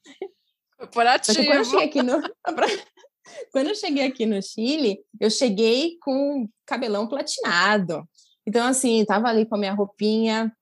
[0.79, 1.43] Corporativo.
[1.45, 2.21] Quando eu cheguei aqui no.
[3.51, 8.07] quando eu cheguei aqui no Chile, eu cheguei com cabelão platinado.
[8.47, 10.55] Então, assim, tava ali com a minha roupinha,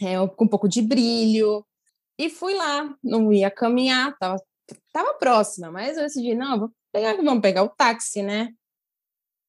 [0.00, 1.64] é, com um pouco de brilho,
[2.18, 4.42] e fui lá, não ia caminhar, tava,
[4.92, 8.48] tava próxima, mas eu decidi, não, vou pegar, vamos pegar o táxi, né?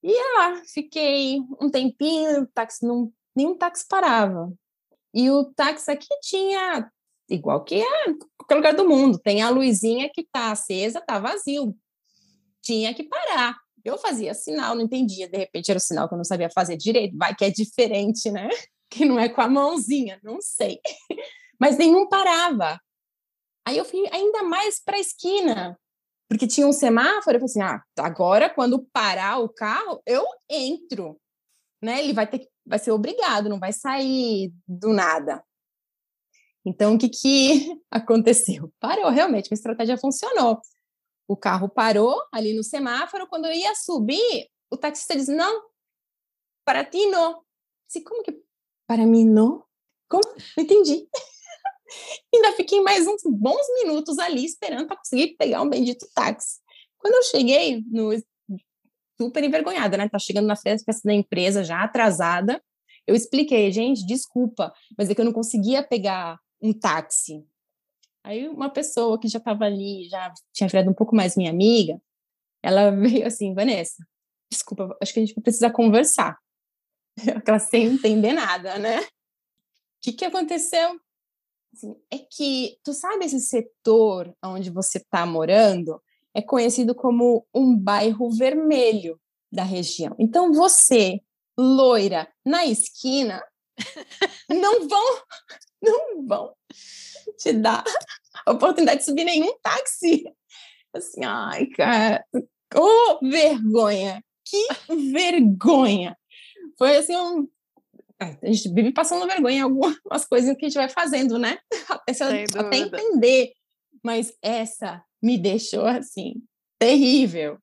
[0.03, 4.53] E lá, fiquei um tempinho, o táxi não, nenhum táxi parava.
[5.13, 6.91] E o táxi aqui tinha
[7.29, 9.19] igual que é qualquer lugar do mundo.
[9.19, 11.75] Tem a luzinha que está acesa, está vazio.
[12.61, 13.55] Tinha que parar.
[13.83, 15.29] Eu fazia sinal, não entendia.
[15.29, 17.17] De repente era o sinal que eu não sabia fazer direito.
[17.17, 18.49] Vai que é diferente, né?
[18.91, 20.79] Que não é com a mãozinha, não sei.
[21.61, 22.81] Mas nenhum parava.
[23.63, 25.79] Aí eu fui ainda mais para a esquina,
[26.27, 27.37] porque tinha um semáforo.
[27.37, 31.21] Eu falei assim: ah, agora quando parar o carro, eu entro.
[31.83, 31.99] Né?
[32.03, 35.43] Ele vai ter que, vai ser obrigado, não vai sair do nada.
[36.65, 38.71] Então, o que, que aconteceu?
[38.79, 40.59] Parou, realmente, a estratégia funcionou.
[41.27, 45.63] O carro parou ali no semáforo, quando eu ia subir, o taxista disse, não,
[46.65, 47.41] para ti não.
[47.87, 48.41] Disse, como que
[48.87, 49.63] para mim não?
[50.09, 50.23] Como?
[50.57, 51.07] Não entendi.
[52.33, 56.59] Ainda fiquei mais uns bons minutos ali esperando para conseguir pegar um bendito táxi.
[56.97, 58.11] Quando eu cheguei, no,
[59.19, 60.07] super envergonhada, né?
[60.07, 62.61] Tá chegando na festa da empresa já atrasada.
[63.05, 67.45] Eu expliquei, gente, desculpa, mas é que eu não conseguia pegar um táxi.
[68.23, 71.99] Aí uma pessoa que já estava ali, já tinha virado um pouco mais minha amiga,
[72.61, 74.05] ela veio assim, Vanessa,
[74.51, 76.37] desculpa, acho que a gente precisa conversar.
[77.35, 79.01] Aquela sem entender nada, né?
[79.01, 79.07] O
[80.01, 80.99] que, que aconteceu?
[81.73, 86.01] Assim, é que, tu sabe esse setor onde você está morando?
[86.33, 89.19] É conhecido como um bairro vermelho
[89.51, 90.15] da região.
[90.17, 91.19] Então, você,
[91.57, 93.43] loira, na esquina,
[94.49, 95.21] não vão,
[95.81, 96.53] não vão
[97.37, 97.83] te dar
[98.45, 100.23] a oportunidade de subir nenhum táxi.
[100.93, 102.25] Assim, ai, cara,
[102.75, 104.67] oh, vergonha, que
[105.11, 106.17] vergonha.
[106.77, 107.47] Foi assim um,
[108.21, 111.57] é, a gente vive passando vergonha em algumas coisas que a gente vai fazendo, né?
[112.07, 113.53] Até, até entender.
[114.03, 116.41] Mas essa me deixou assim,
[116.77, 117.57] terrível.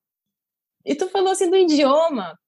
[0.85, 2.39] E tu falou assim do idioma.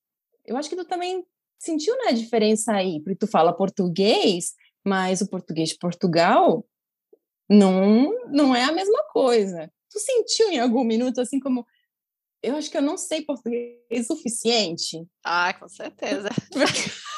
[0.47, 1.25] Eu acho que tu também
[1.59, 4.55] sentiu né, a diferença aí, porque tu fala português,
[4.89, 6.67] mas o português de Portugal
[7.49, 9.71] não, não é a mesma coisa.
[9.91, 11.67] Tu sentiu em algum minuto assim como
[12.43, 15.07] eu acho que eu não sei português o suficiente?
[15.25, 16.29] Ah, com certeza.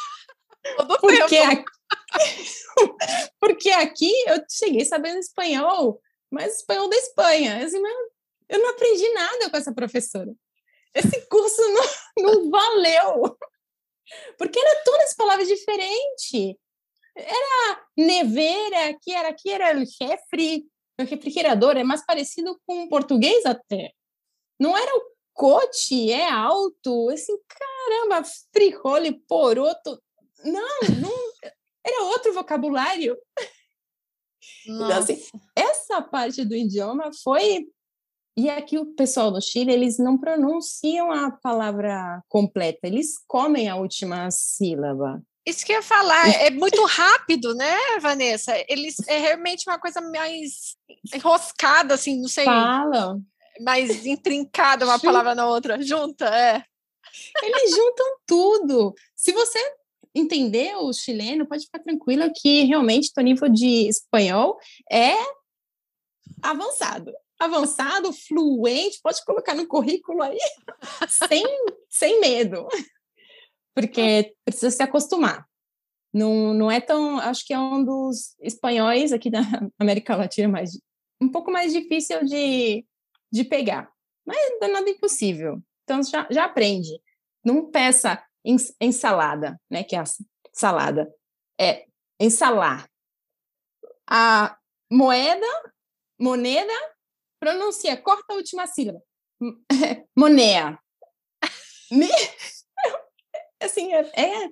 [1.01, 1.65] Porque, porque, aqui,
[3.41, 7.65] porque aqui eu cheguei sabendo espanhol, mas espanhol da Espanha.
[7.65, 7.79] Assim,
[8.49, 10.31] eu não aprendi nada com essa professora.
[10.95, 11.63] Esse curso
[12.17, 13.39] não, não valeu.
[14.37, 16.57] Porque era todas palavras diferentes.
[17.17, 20.67] Era neveira, que era aqui era refri,
[20.99, 23.93] refrigerador, é mais parecido com português até.
[24.59, 30.01] Não era o cote, é alto, assim, caramba, frijole, poroto.
[30.45, 31.13] Não, não
[31.85, 33.17] era outro vocabulário.
[34.67, 35.21] Então, assim,
[35.57, 37.67] essa parte do idioma foi
[38.37, 43.77] e aqui o pessoal do Chile, eles não pronunciam a palavra completa, eles comem a
[43.77, 45.23] última sílaba.
[45.51, 48.53] Isso que eu ia falar, é muito rápido, né, Vanessa?
[48.69, 50.77] Eles é realmente uma coisa mais
[51.13, 52.45] enroscada, assim, não sei.
[52.45, 53.21] Falam.
[53.61, 56.63] Mais intrincada uma palavra na outra, junta, é.
[57.43, 58.95] Eles juntam tudo.
[59.17, 59.59] Se você
[60.15, 64.57] entender o chileno, pode ficar tranquila que realmente o nível de espanhol
[64.91, 65.15] é
[66.43, 70.37] avançado avançado, fluente, pode colocar no currículo aí,
[71.09, 71.43] sem,
[71.89, 72.69] sem medo,
[73.75, 75.47] porque precisa se acostumar.
[76.13, 77.19] Não, não é tão.
[77.19, 79.41] Acho que é um dos espanhóis aqui da
[79.79, 80.79] América Latina mais,
[81.21, 82.85] um pouco mais difícil de,
[83.33, 83.91] de pegar,
[84.27, 85.61] mas não é nada impossível.
[85.85, 87.01] Então já, já aprende.
[87.45, 88.23] Não peça
[88.81, 89.85] ensalada, né?
[89.85, 90.05] Que é a
[90.53, 91.13] salada.
[91.59, 91.87] É
[92.19, 92.89] ensalar.
[94.09, 94.59] A
[94.91, 95.47] moeda,
[96.19, 96.73] moneda
[97.41, 99.03] Pronuncia, corta a última sílaba.
[100.15, 100.79] Monea.
[103.61, 104.51] Assim, é, é,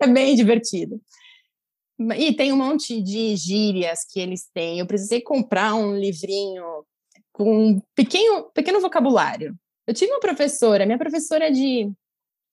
[0.00, 1.00] é bem divertido.
[2.16, 4.78] E tem um monte de gírias que eles têm.
[4.78, 6.84] Eu precisei comprar um livrinho
[7.32, 9.56] com um pequeno, pequeno vocabulário.
[9.86, 11.90] Eu tive uma professora, minha professora de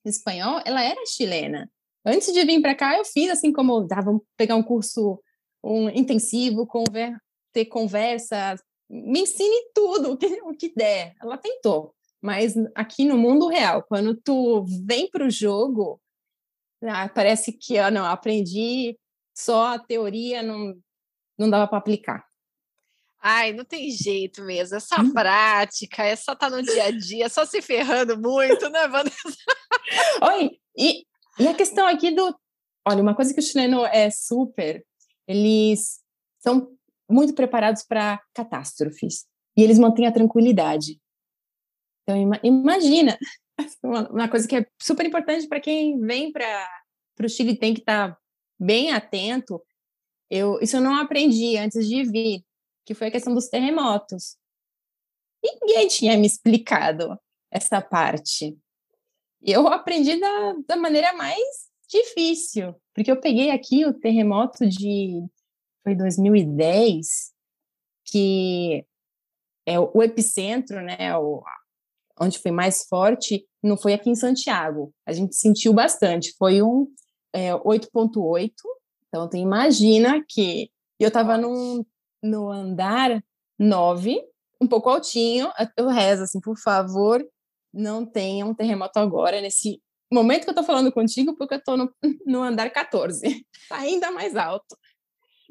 [0.05, 1.69] espanhol, ela era chilena.
[2.05, 5.19] Antes de vir para cá, eu fiz assim como dava pegar um curso
[5.63, 7.17] um intensivo, conver,
[7.51, 11.13] ter conversas me ensine tudo o que, o que der.
[11.21, 16.01] Ela tentou, mas aqui no mundo real, quando tu vem para o jogo,
[16.83, 18.97] ah, parece que eu não aprendi
[19.33, 20.73] só a teoria, não,
[21.37, 22.25] não dava para aplicar.
[23.21, 25.11] Ai, não tem jeito mesmo, é só hum.
[25.11, 28.87] prática, é só estar tá no dia a dia, é só se ferrando muito, né,
[28.87, 29.17] Vanessa?
[30.35, 31.05] Oi, e,
[31.37, 32.33] e a questão aqui do.
[32.87, 34.85] Olha, uma coisa que o chileno é super,
[35.27, 35.99] eles
[36.39, 36.71] são
[37.09, 39.25] muito preparados para catástrofes
[39.57, 40.99] e eles mantêm a tranquilidade.
[42.09, 43.19] Então, imagina,
[43.83, 46.67] uma coisa que é super importante para quem vem para
[47.23, 48.17] o Chile tem que estar tá
[48.59, 49.61] bem atento.
[50.27, 52.43] Eu, isso eu não aprendi antes de vir,
[52.83, 54.37] que foi a questão dos terremotos.
[55.43, 57.17] Ninguém tinha me explicado
[57.51, 58.57] essa parte.
[59.41, 65.23] Eu aprendi da, da maneira mais difícil, porque eu peguei aqui o terremoto de
[65.83, 67.31] foi 2010,
[68.05, 68.85] que
[69.65, 71.41] é o epicentro, né, o,
[72.19, 74.93] onde foi mais forte, não foi aqui em Santiago.
[75.05, 76.33] A gente sentiu bastante.
[76.37, 76.87] Foi um
[77.33, 78.51] é, 8.8.
[79.07, 83.23] Então, tu imagina que eu estava no andar
[83.57, 84.21] 9,
[84.61, 85.49] um pouco altinho.
[85.77, 87.25] Eu rezo assim, por favor,
[87.73, 91.77] não tenha um terremoto agora nesse momento que eu tô falando contigo, porque eu tô
[91.77, 91.93] no,
[92.25, 94.77] no andar 14, tá ainda mais alto.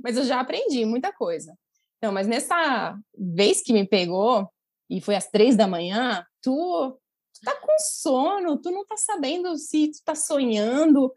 [0.03, 1.55] Mas eu já aprendi muita coisa.
[1.97, 4.49] Então, mas nessa vez que me pegou,
[4.91, 6.99] e foi às três da manhã, tu,
[7.34, 11.12] tu tá com sono, tu não tá sabendo se tu tá sonhando,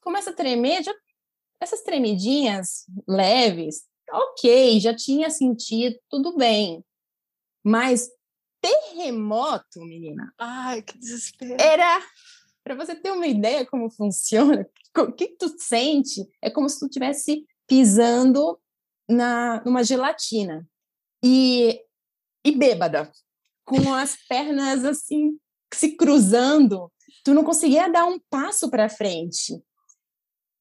[0.00, 0.94] começa a tremer, já,
[1.60, 6.84] essas tremidinhas leves, ok, já tinha sentido, tudo bem.
[7.64, 8.08] Mas
[8.60, 10.32] terremoto, menina.
[10.38, 11.60] Ai, que desespero.
[11.60, 12.00] Era
[12.62, 14.64] para você ter uma ideia como funciona,
[14.96, 18.60] o que tu sente, é como se tu estivesse pisando
[19.08, 20.64] na numa gelatina.
[21.24, 21.80] E
[22.44, 23.10] e bêbada,
[23.64, 25.38] com as pernas assim
[25.74, 26.92] se cruzando,
[27.24, 29.62] tu não conseguia dar um passo para frente.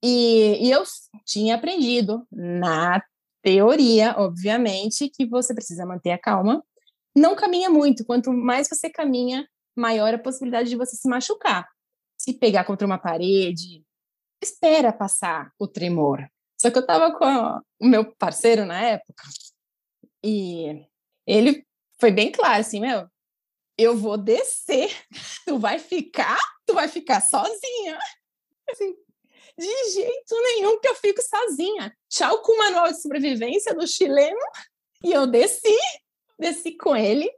[0.03, 0.83] E, e eu
[1.25, 3.03] tinha aprendido na
[3.41, 6.63] teoria, obviamente, que você precisa manter a calma.
[7.15, 11.67] Não caminha muito, quanto mais você caminha, maior a possibilidade de você se machucar.
[12.17, 13.83] Se pegar contra uma parede,
[14.41, 16.25] espera passar o tremor.
[16.59, 19.23] Só que eu estava com o meu parceiro na época
[20.23, 20.85] e
[21.25, 21.65] ele
[22.01, 23.07] foi bem claro assim, meu,
[23.77, 24.91] eu vou descer,
[25.45, 27.97] tu vai ficar, tu vai ficar sozinha.
[28.69, 28.95] Assim,
[29.55, 31.95] de jeito nenhum que eu fico sozinha.
[32.09, 34.39] Tchau com o manual de sobrevivência do chileno.
[35.03, 35.77] E eu desci,
[36.39, 37.29] desci com ele.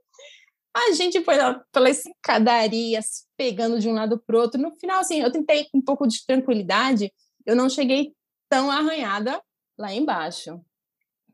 [0.75, 4.61] A gente foi lá pelas escadarias, pegando de um lado para o outro.
[4.61, 7.11] No final, assim, eu tentei um pouco de tranquilidade.
[7.45, 8.13] Eu não cheguei
[8.49, 9.41] tão arranhada
[9.77, 10.61] lá embaixo.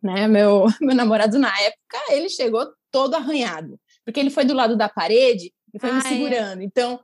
[0.01, 0.27] Né?
[0.27, 3.79] Meu, meu namorado, na época, ele chegou todo arranhado.
[4.05, 6.03] Porque ele foi do lado da parede e foi ah, me é?
[6.03, 6.61] segurando.
[6.61, 6.63] É?
[6.63, 6.99] Então,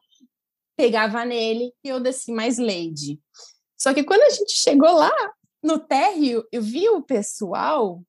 [0.75, 3.19] pegava nele e eu desci mais lady.
[3.77, 5.13] Só que quando a gente chegou lá
[5.63, 8.01] no térreo, eu vi o pessoal,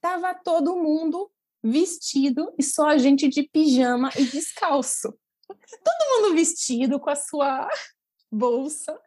[0.00, 1.30] tava todo mundo
[1.62, 5.12] vestido e só a gente de pijama e descalço.
[5.48, 7.68] Todo mundo vestido com a sua
[8.30, 8.98] bolsa.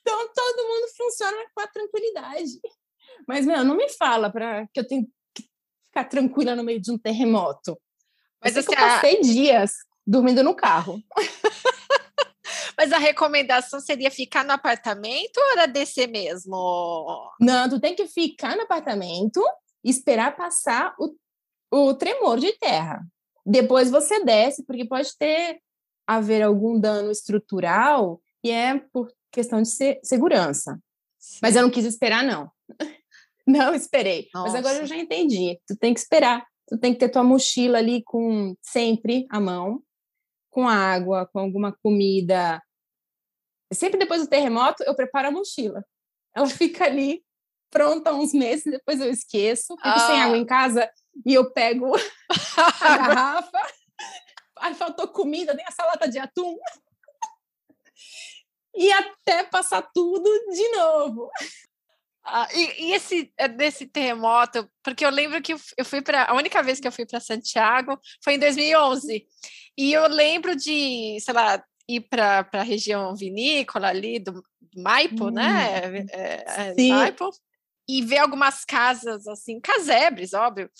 [0.00, 2.60] Então todo mundo funciona com a tranquilidade.
[3.26, 5.08] Mas meu, não me fala para que eu tenho
[5.92, 7.78] ficar tranquila no meio de um terremoto.
[8.42, 9.20] Mas assim, eu passei a...
[9.20, 9.72] dias
[10.06, 11.00] dormindo no carro.
[12.76, 17.30] Mas a recomendação seria ficar no apartamento ou era descer mesmo?
[17.38, 19.40] Não, tu tem que ficar no apartamento
[19.84, 21.14] e esperar passar o,
[21.70, 23.04] o tremor de terra.
[23.44, 25.60] Depois você desce, porque pode ter
[26.06, 30.80] haver algum dano estrutural e é por questão de se segurança.
[31.18, 31.38] Sim.
[31.42, 32.50] Mas eu não quis esperar, não.
[33.46, 34.28] Não esperei.
[34.34, 34.52] Nossa.
[34.52, 35.58] Mas agora eu já entendi.
[35.66, 36.46] Tu tem que esperar.
[36.68, 39.82] Tu tem que ter tua mochila ali com sempre à mão
[40.52, 42.62] com água, com alguma comida.
[43.72, 45.82] Sempre depois do terremoto, eu preparo a mochila.
[46.36, 47.24] Ela fica ali
[47.70, 50.06] pronta uns meses, depois eu esqueço, fico ah.
[50.06, 50.90] sem água em casa
[51.24, 51.96] e eu pego
[52.82, 53.58] a garrafa.
[54.58, 56.54] Aí faltou comida, nem a salada de atum.
[58.76, 61.30] e até passar tudo de novo.
[62.24, 66.34] Ah, e, e, esse é, desse terremoto, porque eu lembro que eu fui para a
[66.34, 69.26] única vez que eu fui para Santiago foi em 2011.
[69.76, 74.42] E eu lembro de, sei lá, ir para a região vinícola ali do,
[74.76, 75.82] Maipo, né?
[75.86, 76.06] hum, né?
[76.12, 77.30] É, é, Maipo,
[77.88, 80.70] e ver algumas casas assim, casebres, óbvio,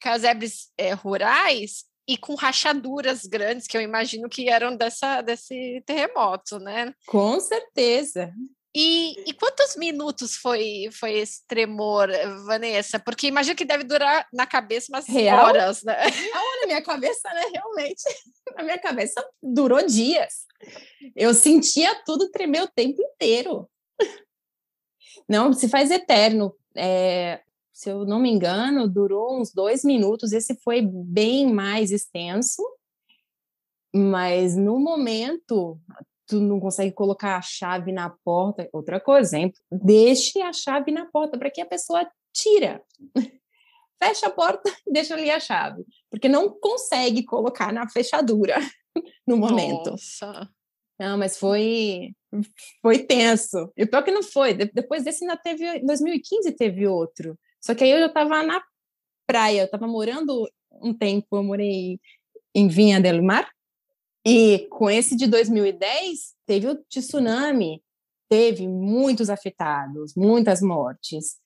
[0.00, 6.58] casebres é, rurais e com rachaduras grandes que eu imagino que eram dessa desse terremoto,
[6.58, 6.94] né?
[7.06, 8.32] Com certeza.
[8.74, 12.08] E, e, quantos minutos foi, foi esse tremor,
[12.46, 13.00] Vanessa?
[13.00, 15.44] Porque imagino que deve durar na cabeça umas Real?
[15.44, 15.96] horas, né?
[16.60, 17.42] Na minha cabeça, né?
[17.52, 18.02] Realmente.
[18.56, 20.46] Na minha cabeça durou dias.
[21.16, 23.68] Eu sentia tudo tremer o tempo inteiro.
[25.28, 26.54] Não, se faz eterno.
[26.76, 27.40] É,
[27.72, 30.32] se eu não me engano, durou uns dois minutos.
[30.32, 32.62] Esse foi bem mais extenso.
[33.92, 35.76] Mas no momento,
[36.30, 38.68] tu não consegue colocar a chave na porta.
[38.72, 42.80] Outra coisa, exemplo, deixe a chave na porta para que a pessoa tira.
[44.02, 48.56] Fecha a porta, deixa ali a chave, porque não consegue colocar na fechadura
[49.26, 49.90] no momento.
[49.90, 50.48] Nossa.
[50.98, 52.12] Não, mas foi
[52.80, 53.72] foi tenso.
[53.76, 54.54] E pior que não foi.
[54.54, 57.36] depois desse ainda teve, em 2015 teve outro.
[57.60, 58.62] Só que aí eu já estava na
[59.26, 61.98] praia, eu estava morando um tempo, eu morei
[62.54, 63.50] em Vinha del Mar,
[64.24, 67.82] e com esse de 2010, teve o tsunami,
[68.28, 71.38] teve muitos afetados, muitas mortes.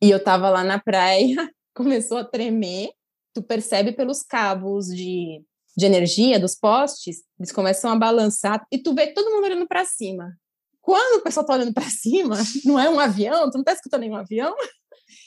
[0.00, 1.36] E eu estava lá na praia,
[1.74, 2.90] começou a tremer,
[3.34, 5.44] tu percebe pelos cabos de,
[5.76, 9.84] de energia dos postes, eles começam a balançar e tu vê todo mundo olhando para
[9.84, 10.36] cima.
[10.80, 14.02] Quando o pessoal está olhando para cima, não é um avião, tu não está escutando
[14.02, 14.54] nenhum avião,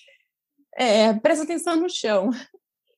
[0.75, 2.31] é, presta atenção no chão.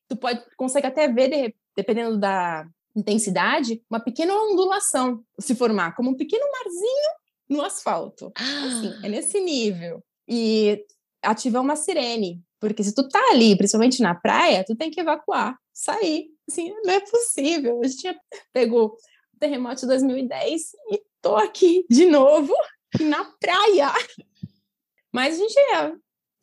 [0.07, 6.15] Tu pode consegue até ver, dependendo da, intensidade, uma pequena ondulação se formar, como um
[6.15, 7.11] pequeno marzinho
[7.49, 8.31] no asfalto.
[8.35, 10.03] Assim, é nesse nível.
[10.27, 10.83] E
[11.21, 15.57] ativar uma sirene, porque se tu tá ali, principalmente na praia, tu tem que evacuar,
[15.73, 16.27] sair.
[16.49, 17.81] Assim, não é possível.
[17.81, 18.19] A gente tinha
[18.53, 18.87] pegou
[19.33, 22.53] o terremoto de 2010 e tô aqui de novo
[22.99, 23.91] na praia.
[25.11, 25.93] Mas a gente é,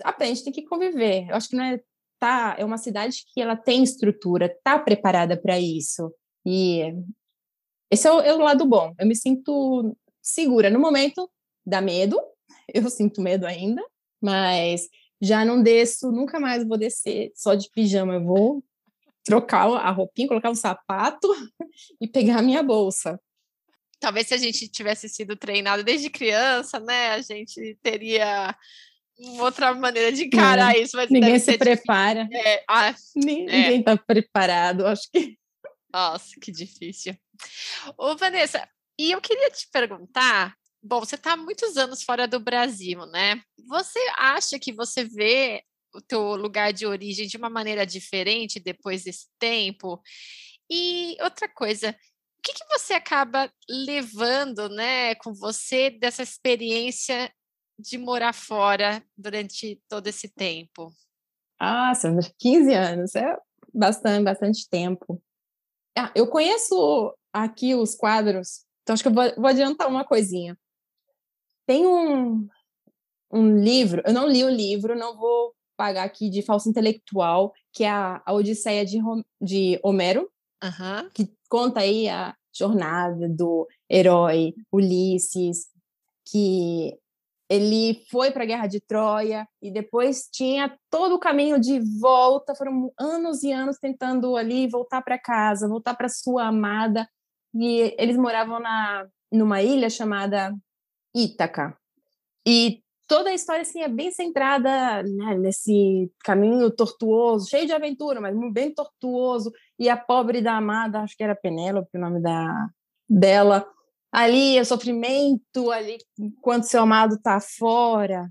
[0.04, 1.28] aprende, tem que conviver.
[1.28, 1.80] Eu acho que não é
[2.22, 6.14] tá, é uma cidade que ela tem estrutura, tá preparada para isso.
[6.44, 6.82] E
[7.90, 8.94] esse é o, é o lado bom.
[8.98, 10.70] Eu me sinto segura.
[10.70, 11.30] No momento,
[11.64, 12.18] dá medo,
[12.72, 13.82] eu sinto medo ainda,
[14.20, 14.88] mas
[15.20, 18.14] já não desço, nunca mais vou descer só de pijama.
[18.14, 18.64] Eu vou
[19.24, 21.28] trocar a roupinha, colocar um sapato
[22.00, 23.20] e pegar a minha bolsa.
[24.00, 28.56] Talvez se a gente tivesse sido treinado desde criança, né, a gente teria
[29.38, 30.96] outra maneira de encarar isso.
[30.96, 32.28] Mas ninguém se prepara.
[32.32, 33.96] É, ah, ninguém está é.
[33.96, 35.38] preparado, acho que.
[35.92, 37.16] Nossa, que difícil.
[37.98, 38.66] Ô, Vanessa,
[38.98, 43.42] e eu queria te perguntar, bom, você está muitos anos fora do Brasil, né?
[43.68, 45.62] Você acha que você vê
[45.94, 50.00] o teu lugar de origem de uma maneira diferente depois desse tempo?
[50.70, 57.30] E outra coisa, o que, que você acaba levando, né, com você dessa experiência
[57.78, 60.90] de morar fora durante todo esse tempo?
[61.58, 63.36] Ah, são 15 anos, é
[63.72, 65.22] bastante, bastante tempo.
[65.96, 70.56] Ah, eu conheço aqui os quadros, então acho que eu vou, vou adiantar uma coisinha.
[71.66, 72.48] Tem um,
[73.30, 77.84] um livro, eu não li o livro, não vou pagar aqui de falso intelectual, que
[77.84, 78.98] é a, a Odisseia de,
[79.40, 80.30] de Homero,
[80.62, 81.10] uhum.
[81.10, 85.68] que conta aí a jornada do herói Ulisses,
[86.26, 86.96] que
[87.52, 92.54] ele foi para a Guerra de Troia e depois tinha todo o caminho de volta.
[92.54, 97.06] Foram anos e anos tentando ali voltar para casa, voltar para sua amada.
[97.54, 100.54] E eles moravam na numa ilha chamada
[101.14, 101.76] Ítaca.
[102.46, 108.18] E toda a história assim é bem centrada né, nesse caminho tortuoso, cheio de aventura,
[108.18, 109.52] mas bem tortuoso.
[109.78, 112.68] E a pobre da amada, acho que era Penélope, o nome da
[113.06, 113.66] dela,
[114.12, 118.30] ali o sofrimento, ali enquanto seu amado está fora.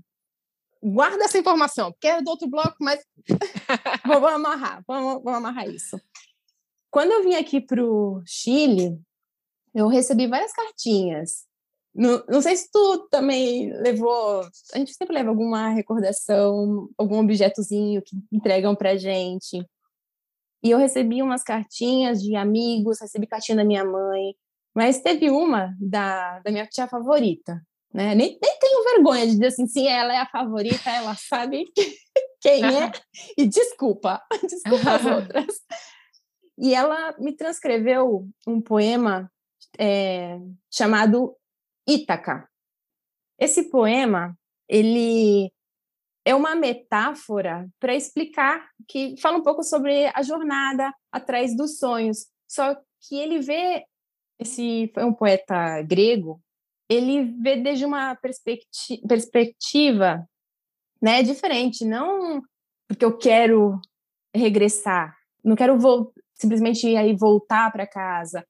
[0.80, 3.04] Guarda essa informação, porque é do outro bloco, mas
[4.06, 6.00] vamos amarrar, vamos, vamos amarrar isso.
[6.90, 9.00] Quando eu vim aqui para o Chile,
[9.74, 11.46] eu recebi várias cartinhas.
[11.94, 14.42] Não, não sei se tu também levou.
[14.72, 19.64] A gente sempre leva alguma recordação, algum objetozinho que entregam para gente.
[20.62, 24.34] E eu recebi umas cartinhas de amigos, recebi cartinha da minha mãe,
[24.74, 27.60] mas teve uma da, da minha tia favorita,
[27.92, 28.14] né?
[28.14, 31.70] Nem, nem tenho vergonha de dizer assim, sim, ela é a favorita, ela sabe
[32.40, 32.90] quem é,
[33.36, 35.60] e desculpa, desculpa as outras.
[36.58, 39.30] E ela me transcreveu um poema
[39.78, 40.38] é,
[40.70, 41.36] chamado
[41.86, 42.48] Ítaca.
[43.38, 44.36] Esse poema,
[44.68, 45.50] ele
[46.24, 52.26] é uma metáfora para explicar que fala um pouco sobre a jornada atrás dos sonhos.
[52.48, 53.84] Só que ele vê
[54.42, 56.40] esse foi um poeta grego,
[56.88, 60.28] ele vê desde uma perspectiva, perspectiva
[61.00, 62.42] né, diferente, não
[62.86, 63.80] porque eu quero
[64.34, 65.78] regressar, não quero
[66.34, 68.46] simplesmente aí voltar para casa.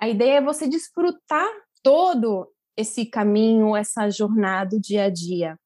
[0.00, 1.48] A ideia é você desfrutar
[1.82, 5.58] todo esse caminho, essa jornada, o dia a dia.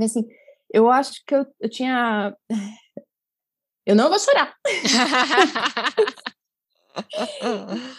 [0.00, 0.26] Assim,
[0.72, 2.36] eu acho que eu, eu tinha.
[3.84, 4.54] Eu não vou chorar.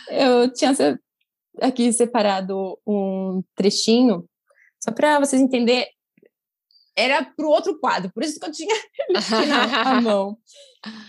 [0.10, 0.74] eu tinha
[1.62, 4.28] aqui separado um trechinho,
[4.82, 5.88] só para vocês entenderem.
[6.96, 8.76] Era para o outro quadro, por isso que eu tinha
[9.50, 10.38] na mão.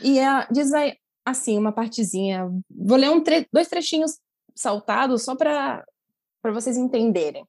[0.03, 2.49] E é, diz aí, assim, uma partezinha.
[2.70, 4.18] Vou ler um tre dois trechinhos
[4.55, 5.85] saltados só para
[6.53, 7.45] vocês entenderem.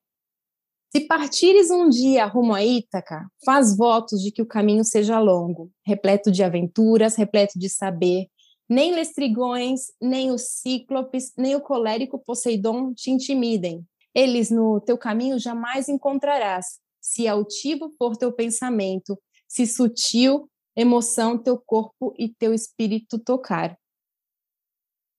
[0.95, 5.69] Se partires um dia rumo a Ítaca, faz votos de que o caminho seja longo,
[5.86, 8.27] repleto de aventuras, repleto de saber,
[8.68, 13.86] nem lestrigões, nem os cíclopes, nem o colérico Poseidon te intimidem.
[14.13, 21.57] Eles no teu caminho jamais encontrarás, se altivo for teu pensamento, se sutil emoção teu
[21.57, 23.78] corpo e teu espírito tocar.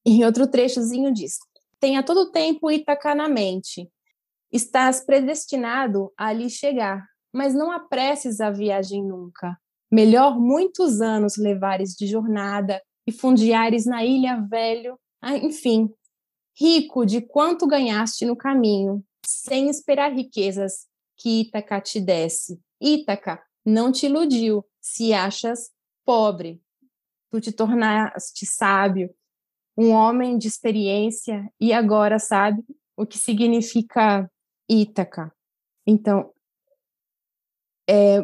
[0.05, 1.39] Em outro trechozinho diz:
[1.79, 3.91] Tenha todo tempo Itaca na mente.
[4.51, 9.59] Estás predestinado a ali chegar, mas não apresses a viagem nunca.
[9.91, 15.89] Melhor muitos anos levares de jornada e fundiares na ilha velho, ah, enfim,
[16.59, 20.87] rico de quanto ganhaste no caminho, sem esperar riquezas
[21.17, 22.61] que Ítaca te desse.
[22.81, 25.71] Ítaca não te iludiu, se achas
[26.05, 26.61] pobre.
[27.31, 29.15] Tu te tornaste sábio.
[29.79, 32.65] um homem de experiência e agora sabe
[32.97, 34.31] o que significa
[34.67, 35.31] Ítaca.
[35.87, 36.33] Então,
[37.89, 38.19] é,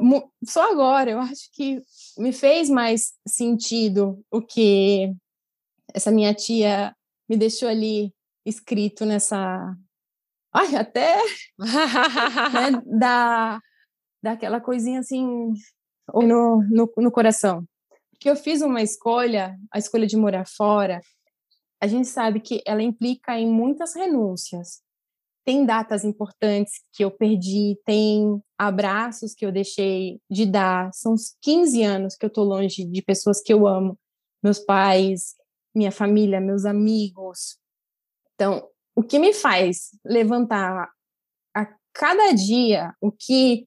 [0.45, 1.81] só agora eu acho que
[2.19, 5.15] me fez mais sentido o que
[5.95, 6.95] essa minha tia
[7.29, 8.13] me deixou ali
[8.45, 9.75] escrito nessa.
[10.53, 11.17] Ai, até
[11.59, 13.61] né, da,
[14.23, 15.25] daquela coisinha assim
[16.13, 17.65] no, no, no coração.
[18.11, 21.01] Porque eu fiz uma escolha, a escolha de morar fora,
[21.81, 24.83] a gente sabe que ela implica em muitas renúncias
[25.45, 30.93] tem datas importantes que eu perdi, tem abraços que eu deixei de dar.
[30.93, 33.99] São uns 15 anos que eu estou longe de pessoas que eu amo,
[34.43, 35.35] meus pais,
[35.75, 37.59] minha família, meus amigos.
[38.35, 40.89] Então, o que me faz levantar
[41.55, 43.67] a cada dia, o que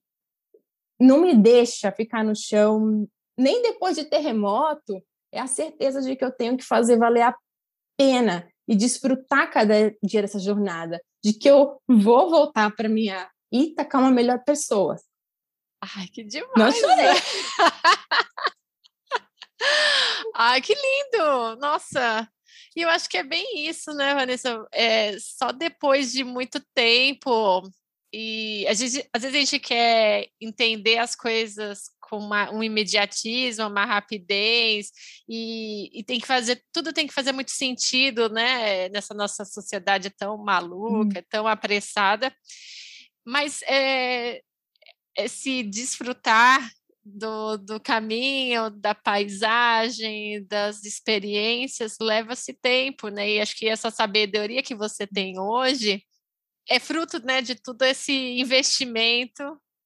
[1.00, 3.08] não me deixa ficar no chão,
[3.38, 7.36] nem depois de terremoto, é a certeza de que eu tenho que fazer valer a
[7.98, 13.98] pena e desfrutar cada dia dessa jornada de que eu vou voltar para minha Ítaca
[13.98, 14.96] uma melhor pessoa.
[15.82, 16.54] Ai, que demais!
[16.56, 17.08] Não chorei.
[20.36, 21.56] Ai, que lindo!
[21.56, 22.30] Nossa!
[22.76, 24.68] E eu acho que é bem isso, né, Vanessa?
[24.72, 27.64] É, só depois de muito tempo
[28.14, 33.68] e às vezes, às vezes a gente quer entender as coisas com uma, um imediatismo,
[33.68, 34.92] uma rapidez,
[35.28, 38.90] e, e, tem que fazer, tudo tem que fazer muito sentido, né?
[38.90, 41.24] Nessa nossa sociedade tão maluca, hum.
[41.30, 42.34] tão apressada.
[43.26, 44.42] Mas é,
[45.18, 46.70] esse desfrutar
[47.04, 53.30] do, do caminho, da paisagem, das experiências, leva-se tempo, né?
[53.30, 56.04] E acho que essa sabedoria que você tem hoje
[56.68, 59.44] é fruto né, de todo esse investimento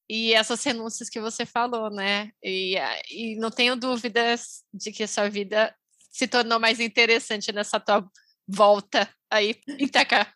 [0.09, 2.31] e essas renúncias que você falou, né?
[2.43, 2.75] E,
[3.11, 5.73] e não tenho dúvidas de que a sua vida
[6.11, 8.03] se tornou mais interessante nessa tua
[8.47, 10.27] volta aí, Itaca.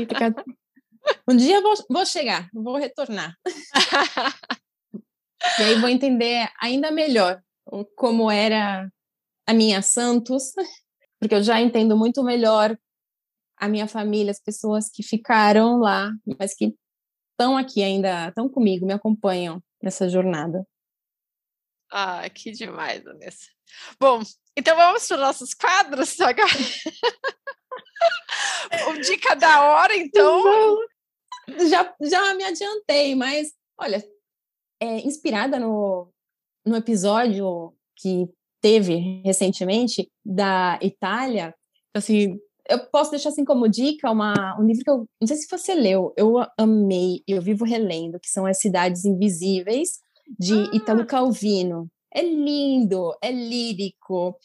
[0.00, 0.42] Itaca.
[1.28, 3.36] Um dia vou, vou chegar, vou retornar.
[5.58, 7.42] e aí vou entender ainda melhor
[7.94, 8.90] como era
[9.46, 10.52] a minha Santos,
[11.20, 12.76] porque eu já entendo muito melhor
[13.58, 16.74] a minha família, as pessoas que ficaram lá, mas que
[17.42, 20.64] estão aqui ainda, estão comigo, me acompanham nessa jornada.
[21.90, 23.50] Ah, que demais, Vanessa.
[24.00, 24.22] Bom,
[24.56, 26.48] então vamos para os nossos quadros agora.
[28.90, 30.78] o dica da hora, então.
[31.68, 34.02] Já, já me adiantei, mas olha,
[34.80, 36.08] é, inspirada no,
[36.64, 38.28] no episódio que
[38.60, 41.52] teve recentemente da Itália,
[41.92, 42.38] assim,
[42.68, 45.74] eu posso deixar assim como dica uma, um livro que eu não sei se você
[45.74, 49.98] leu, eu amei e eu vivo relendo, que são As Cidades Invisíveis,
[50.38, 50.70] de ah.
[50.72, 51.88] Italo Calvino.
[52.14, 54.36] É lindo, é lírico.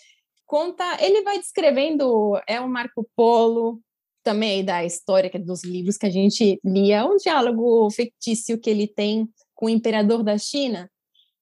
[0.45, 3.81] Conta, ele vai descrevendo, é um Marco Polo,
[4.23, 8.85] também da história é dos livros que a gente lia, um diálogo fictício que ele
[8.85, 10.89] tem com o imperador da China,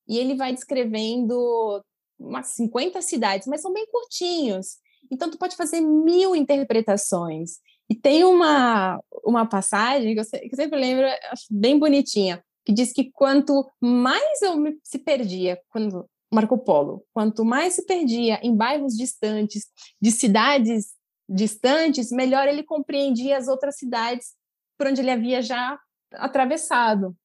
[0.08, 1.84] e ele vai descrevendo
[2.20, 4.78] umas 50 cidades, mas são bem curtinhos.
[5.12, 7.60] Então, tu pode fazer mil interpretações.
[7.90, 12.74] E tem uma, uma passagem que eu, que eu sempre lembro, acho bem bonitinha, que
[12.74, 18.40] diz que quanto mais eu me, se perdia, quando Marco Polo, quanto mais se perdia
[18.42, 19.68] em bairros distantes,
[20.02, 20.94] de cidades
[21.28, 24.34] distantes, melhor ele compreendia as outras cidades
[24.78, 25.80] por onde ele havia já
[26.14, 27.16] atravessado.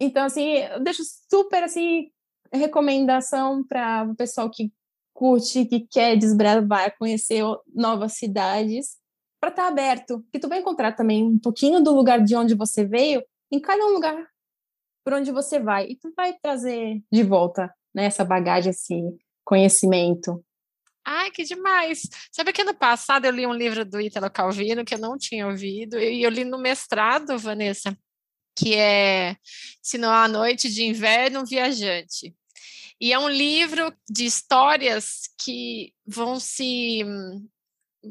[0.00, 2.10] Então, assim, eu deixo super, assim,
[2.52, 4.72] recomendação para o pessoal que
[5.12, 7.44] curte, que quer desbravar, conhecer
[7.74, 8.96] novas cidades,
[9.40, 12.54] para estar tá aberto, que tu vai encontrar também um pouquinho do lugar de onde
[12.54, 14.26] você veio em cada lugar
[15.04, 18.94] por onde você vai e tu vai trazer de volta né, essa bagagem, esse
[19.44, 20.44] conhecimento.
[21.04, 22.02] Ai, que demais!
[22.30, 25.46] Sabe que ano passado eu li um livro do Ítalo Calvino que eu não tinha
[25.48, 27.98] ouvido, e eu li no mestrado, Vanessa,
[28.56, 29.36] que é
[29.82, 32.32] Se não há noite de inverno, viajante.
[33.02, 37.04] E é um livro de histórias que vão se.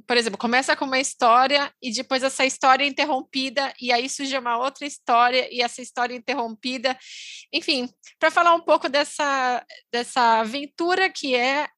[0.05, 4.37] Por exemplo, começa com uma história e depois essa história é interrompida, e aí surge
[4.37, 6.97] uma outra história, e essa história é interrompida.
[7.53, 7.89] Enfim,
[8.19, 11.69] para falar um pouco dessa, dessa aventura que é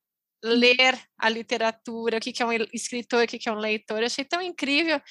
[0.44, 4.00] ler a literatura, o que, é um escritor, o que, é um leitor.
[4.00, 5.02] Eu achei tão incrível.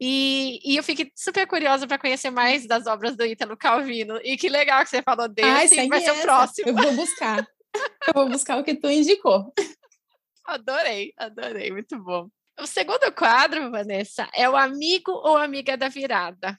[0.00, 4.18] E, e eu fiquei super curiosa para conhecer mais das obras do Ítalo Calvino.
[4.22, 5.48] E que legal que você falou dele.
[5.48, 6.68] Ai, Sim, vai ser o próximo.
[6.68, 7.46] Eu vou buscar.
[8.06, 9.52] eu vou buscar o que tu indicou.
[10.46, 12.28] Adorei, adorei, muito bom.
[12.60, 16.56] O segundo quadro, Vanessa, é o amigo ou amiga da virada.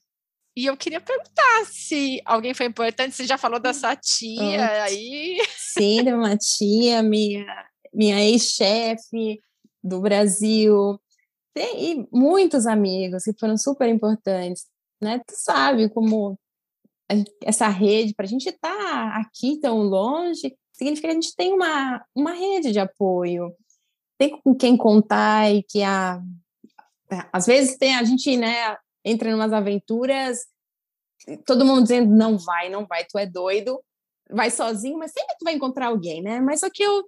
[0.57, 3.15] E eu queria perguntar se alguém foi importante.
[3.15, 5.37] Você já falou da sua tia aí?
[5.55, 7.45] Sim, de uma tia, minha
[7.97, 9.41] minha ex-chefe
[9.83, 10.99] do Brasil,
[11.51, 14.67] tem e muitos amigos que foram super importantes,
[15.01, 15.19] né?
[15.27, 16.37] Tu sabe como
[17.43, 21.53] essa rede, para a gente estar tá aqui tão longe, significa que a gente tem
[21.53, 23.51] uma, uma rede de apoio,
[24.19, 26.21] tem com quem contar e que a,
[27.33, 30.45] às vezes tem a gente, né, entra em umas aventuras,
[31.45, 33.81] todo mundo dizendo não vai, não vai, tu é doido,
[34.29, 36.39] vai sozinho, mas sempre tu vai encontrar alguém, né?
[36.41, 37.03] Mas o que eu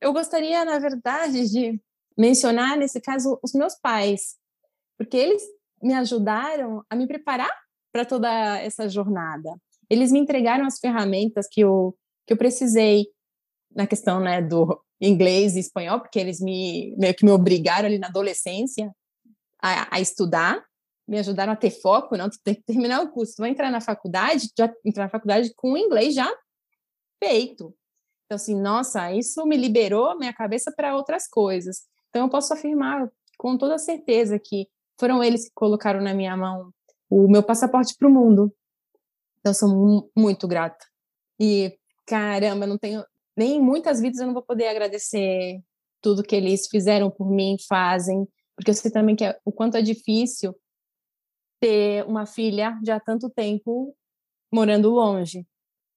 [0.00, 1.80] eu gostaria, na verdade, de
[2.16, 4.36] mencionar nesse caso os meus pais,
[4.98, 5.42] porque eles
[5.82, 7.50] me ajudaram a me preparar
[7.92, 8.28] para toda
[8.58, 9.50] essa jornada.
[9.88, 11.96] Eles me entregaram as ferramentas que eu
[12.26, 13.06] que eu precisei
[13.74, 17.98] na questão, né, do inglês e espanhol, porque eles me meio que me obrigaram ali
[17.98, 18.94] na adolescência
[19.60, 20.62] a, a estudar,
[21.08, 23.70] me ajudaram a ter foco, não, tu tem que terminar o curso, tu vai entrar
[23.70, 26.30] na faculdade, já entrar na faculdade com o inglês já
[27.22, 27.74] feito.
[28.30, 31.80] Então, assim, nossa, isso me liberou minha cabeça para outras coisas.
[32.10, 34.68] Então, eu posso afirmar com toda certeza que
[35.00, 36.72] foram eles que colocaram na minha mão
[37.10, 38.54] o meu passaporte para o mundo.
[39.40, 40.86] Então, sou muito grata.
[41.40, 41.76] E,
[42.06, 43.04] caramba, não tenho
[43.36, 45.60] nem muitas vidas eu não vou poder agradecer
[46.00, 49.76] tudo que eles fizeram por mim, fazem, porque eu sei também que é, o quanto
[49.76, 50.54] é difícil
[51.60, 53.92] ter uma filha já há tanto tempo
[54.52, 55.44] morando longe.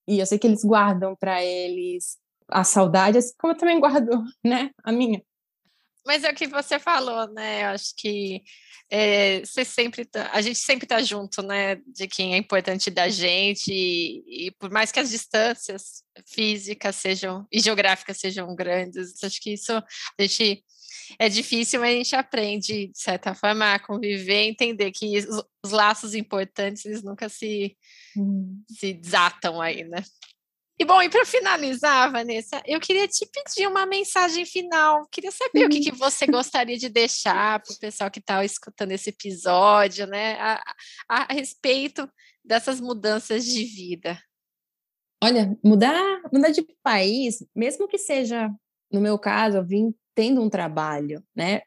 [0.08, 4.24] E eu sei que eles guardam para eles a saudade, assim como eu também guardo,
[4.44, 5.22] né, a minha.
[6.06, 7.64] Mas é o que você falou, né?
[7.64, 8.44] Eu acho que
[8.90, 11.78] é, você sempre tá, a gente sempre está junto, né?
[11.88, 17.48] De quem é importante da gente, e, e, por mais que as distâncias físicas sejam
[17.52, 19.84] e geográficas sejam grandes, acho que isso a
[20.22, 20.64] gente
[21.20, 25.72] é difícil, mas a gente aprende, de certa forma, a conviver, entender que os, os
[25.72, 27.78] laços importantes eles nunca se,
[28.18, 28.62] hum.
[28.70, 30.04] se desatam aí, né?
[30.80, 35.08] E bom, e para finalizar, Vanessa, eu queria te pedir uma mensagem final.
[35.12, 35.66] Queria saber uhum.
[35.68, 40.08] o que, que, você gostaria de deixar para o pessoal que está escutando esse episódio,
[40.08, 40.56] né, a,
[41.08, 42.10] a, a, respeito
[42.44, 44.20] dessas mudanças de vida.
[45.24, 48.50] Olha, mudar, mudar de país, mesmo que seja,
[48.92, 51.62] no meu caso, eu vim tendo um trabalho, né?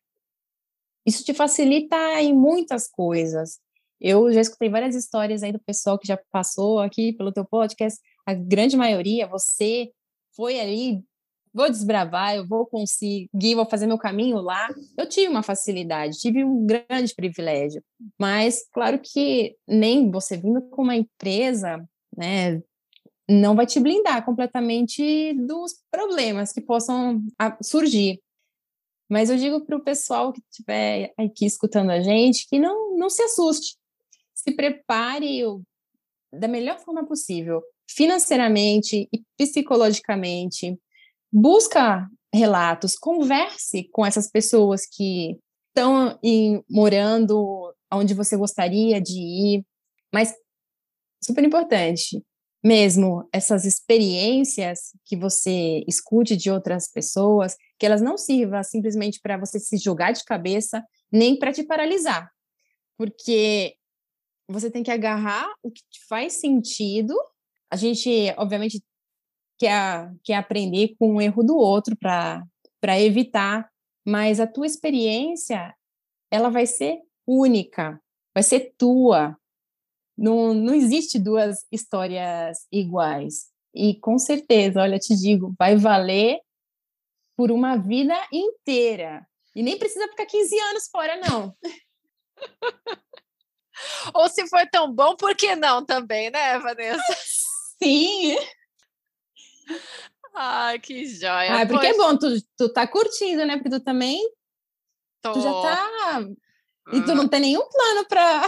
[1.07, 3.61] Isso te facilita em muitas coisas.
[4.01, 7.99] Eu já escutei várias histórias aí do pessoal que já passou aqui pelo teu podcast
[8.27, 9.93] a grande maioria, você
[10.35, 11.03] foi ali,
[11.55, 14.69] vou desbravar, eu vou conseguir, vou fazer meu caminho lá.
[14.99, 17.83] Eu tive uma facilidade, tive um grande privilégio,
[18.19, 21.83] mas claro que nem você vindo com uma empresa,
[22.15, 22.61] né,
[23.29, 27.23] não vai te blindar completamente dos problemas que possam
[27.63, 28.21] surgir.
[29.09, 33.09] Mas eu digo para o pessoal que estiver aqui escutando a gente que não, não
[33.09, 33.77] se assuste.
[34.35, 35.43] Se prepare
[36.33, 40.79] da melhor forma possível financeiramente e psicologicamente.
[41.33, 46.19] Busca relatos, converse com essas pessoas que estão
[46.69, 49.67] morando onde você gostaria de ir.
[50.13, 50.35] Mas,
[51.23, 52.23] super importante,
[52.65, 59.37] mesmo essas experiências que você escute de outras pessoas, que elas não sirvam simplesmente para
[59.37, 60.83] você se jogar de cabeça,
[61.13, 62.31] nem para te paralisar.
[62.99, 63.77] Porque
[64.49, 67.15] você tem que agarrar o que faz sentido
[67.71, 68.83] a gente, obviamente,
[69.59, 73.69] quer, quer aprender com o erro do outro para evitar,
[74.07, 75.75] mas a tua experiência,
[76.31, 78.01] ela vai ser única,
[78.35, 79.37] vai ser tua.
[80.17, 83.51] Não, não existe duas histórias iguais.
[83.75, 86.41] E com certeza, olha, te digo, vai valer
[87.37, 89.27] por uma vida inteira.
[89.55, 91.55] E nem precisa ficar 15 anos fora, não.
[94.15, 97.03] Ou se for tão bom, por que não também, né, Vanessa?
[97.83, 98.37] Sim!
[100.35, 101.63] Ai, que joia.
[101.63, 103.57] Ah, porque é bom, tu, tu tá curtindo, né?
[103.57, 104.21] Porque tu também.
[105.23, 105.33] Tô.
[105.33, 106.21] Tu já tá.
[106.93, 108.47] E tu não tem nenhum plano pra.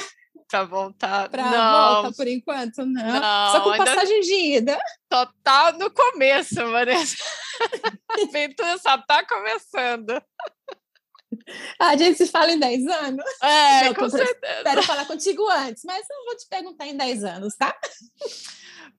[0.49, 1.29] Pra voltar.
[1.29, 2.03] Pra não.
[2.03, 3.21] volta por enquanto, não.
[3.21, 4.79] não Só com passagem de ida.
[5.13, 7.17] Só tá no começo, Vanessa.
[8.11, 10.23] A aventura só tá começando.
[11.79, 13.25] A gente se fala em 10 anos?
[13.43, 14.59] É, não, com certeza.
[14.59, 17.77] Espero falar contigo antes, mas eu vou te perguntar em 10 anos, tá?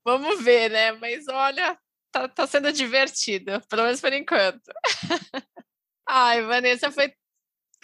[0.09, 0.91] Vamos ver, né?
[0.93, 1.77] Mas olha,
[2.11, 4.59] tá, tá sendo divertido, pelo menos por enquanto.
[6.07, 7.13] Ai, Vanessa, foi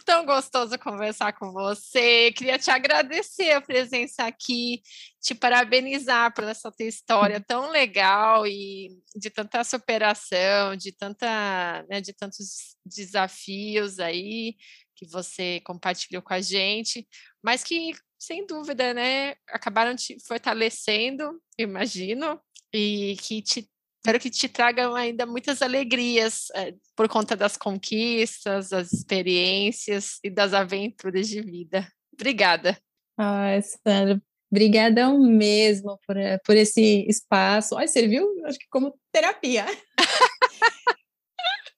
[0.04, 2.32] tão gostoso conversar com você.
[2.32, 4.82] Queria te agradecer a presença aqui,
[5.22, 12.02] te parabenizar por essa tua história tão legal e de tanta superação, de tanta, né,
[12.02, 14.56] de tantos desafios aí
[14.96, 17.08] que você compartilhou com a gente,
[17.46, 22.42] mas que sem dúvida, né, acabaram te fortalecendo, imagino,
[22.74, 23.70] e que te
[24.00, 30.30] espero que te tragam ainda muitas alegrias é, por conta das conquistas, das experiências e
[30.30, 31.88] das aventuras de vida.
[32.14, 32.78] Obrigada.
[33.18, 34.22] Ai, Sandra,
[34.52, 37.76] Obrigadão mesmo por, eh, por esse espaço.
[37.76, 39.66] Olha, serviu, acho que como terapia.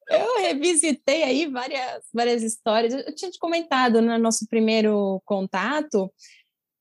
[0.10, 2.94] eu revisitei aí várias, várias histórias.
[2.94, 6.12] Eu tinha te comentado no nosso primeiro contato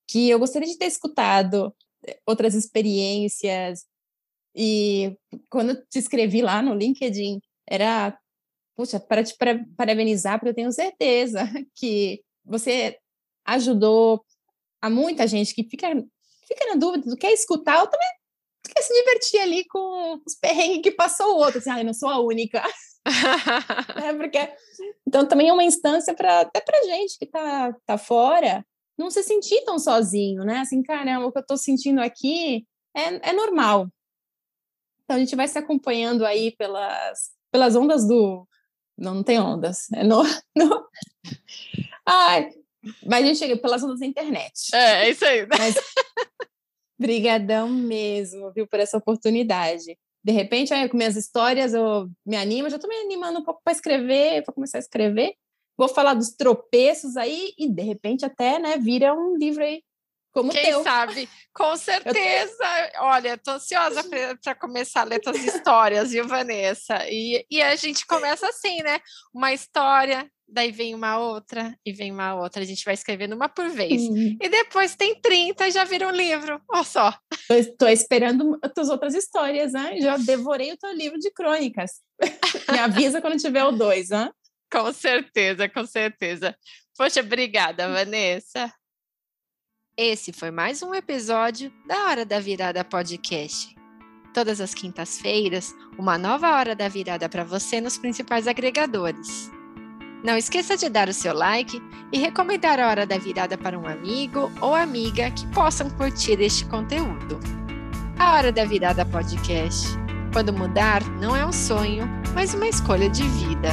[0.09, 1.75] que eu gostaria de ter escutado
[2.07, 3.85] eh, outras experiências.
[4.55, 5.17] E
[5.51, 8.19] quando eu te escrevi lá no LinkedIn, era,
[8.77, 9.35] puxa, para te
[9.77, 11.41] parabenizar, porque eu tenho certeza
[11.75, 12.97] que você
[13.45, 14.25] ajudou
[14.81, 15.89] há muita gente que fica,
[16.47, 18.09] fica na dúvida do que é escutar, ou também
[18.75, 21.95] quer se divertir ali com os perrengues que passou o outro, assim, ah, eu não
[21.95, 22.63] sou a única.
[24.05, 24.39] é porque
[25.07, 28.65] então também é uma instância para até para gente que tá tá fora
[28.99, 30.61] não se sentir tão sozinho, né?
[30.61, 33.89] Assim, caramba, o que eu estou sentindo aqui é, é normal.
[35.05, 38.47] Então a gente vai se acompanhando aí pelas pelas ondas do
[38.97, 40.23] não, não tem ondas, é no,
[40.57, 40.89] no...
[42.07, 42.51] Ai,
[43.05, 44.75] mas a gente chega pelas ondas da internet.
[44.75, 45.47] É, é isso aí.
[45.47, 45.75] Mas,
[46.99, 49.99] brigadão mesmo, viu, por essa oportunidade.
[50.27, 53.61] De repente, aí, com minhas histórias, eu me animo, já estou me animando um pouco
[53.63, 55.35] para escrever, para começar a escrever.
[55.79, 59.85] Vou falar dos tropeços aí e, de repente, até, né, vira um livro aí
[60.33, 60.83] como Quem teu.
[60.83, 61.29] sabe?
[61.55, 62.65] Com certeza.
[62.97, 63.03] Eu...
[63.05, 64.03] Olha, tô ansiosa
[64.43, 67.09] para começar a ler tuas histórias, viu, Vanessa?
[67.09, 68.99] E, e a gente começa assim, né?
[69.33, 72.63] Uma história, daí vem uma outra e vem uma outra.
[72.63, 74.03] A gente vai escrevendo uma por vez.
[74.03, 74.37] Uhum.
[74.41, 76.61] E depois tem 30 e já vira um livro.
[76.69, 77.19] Olha só.
[77.51, 80.01] Estou esperando as outras histórias, né?
[80.01, 82.01] Já devorei o teu livro de crônicas.
[82.71, 84.31] Me avisa quando tiver o dois, né?
[84.73, 86.57] Com certeza, com certeza.
[86.97, 88.73] Poxa, obrigada, Vanessa.
[89.97, 93.75] Esse foi mais um episódio da Hora da Virada Podcast.
[94.35, 99.56] Todas as quintas-feiras, uma nova Hora da Virada para você nos principais agregadores.
[100.27, 103.87] Não esqueça de dar o seu like e recomendar a Hora da Virada para um
[103.87, 107.39] amigo ou amiga que possam curtir este conteúdo.
[108.19, 109.87] A Hora da Virada Podcast.
[110.33, 113.69] Quando mudar não é um sonho, mas uma escolha de vida.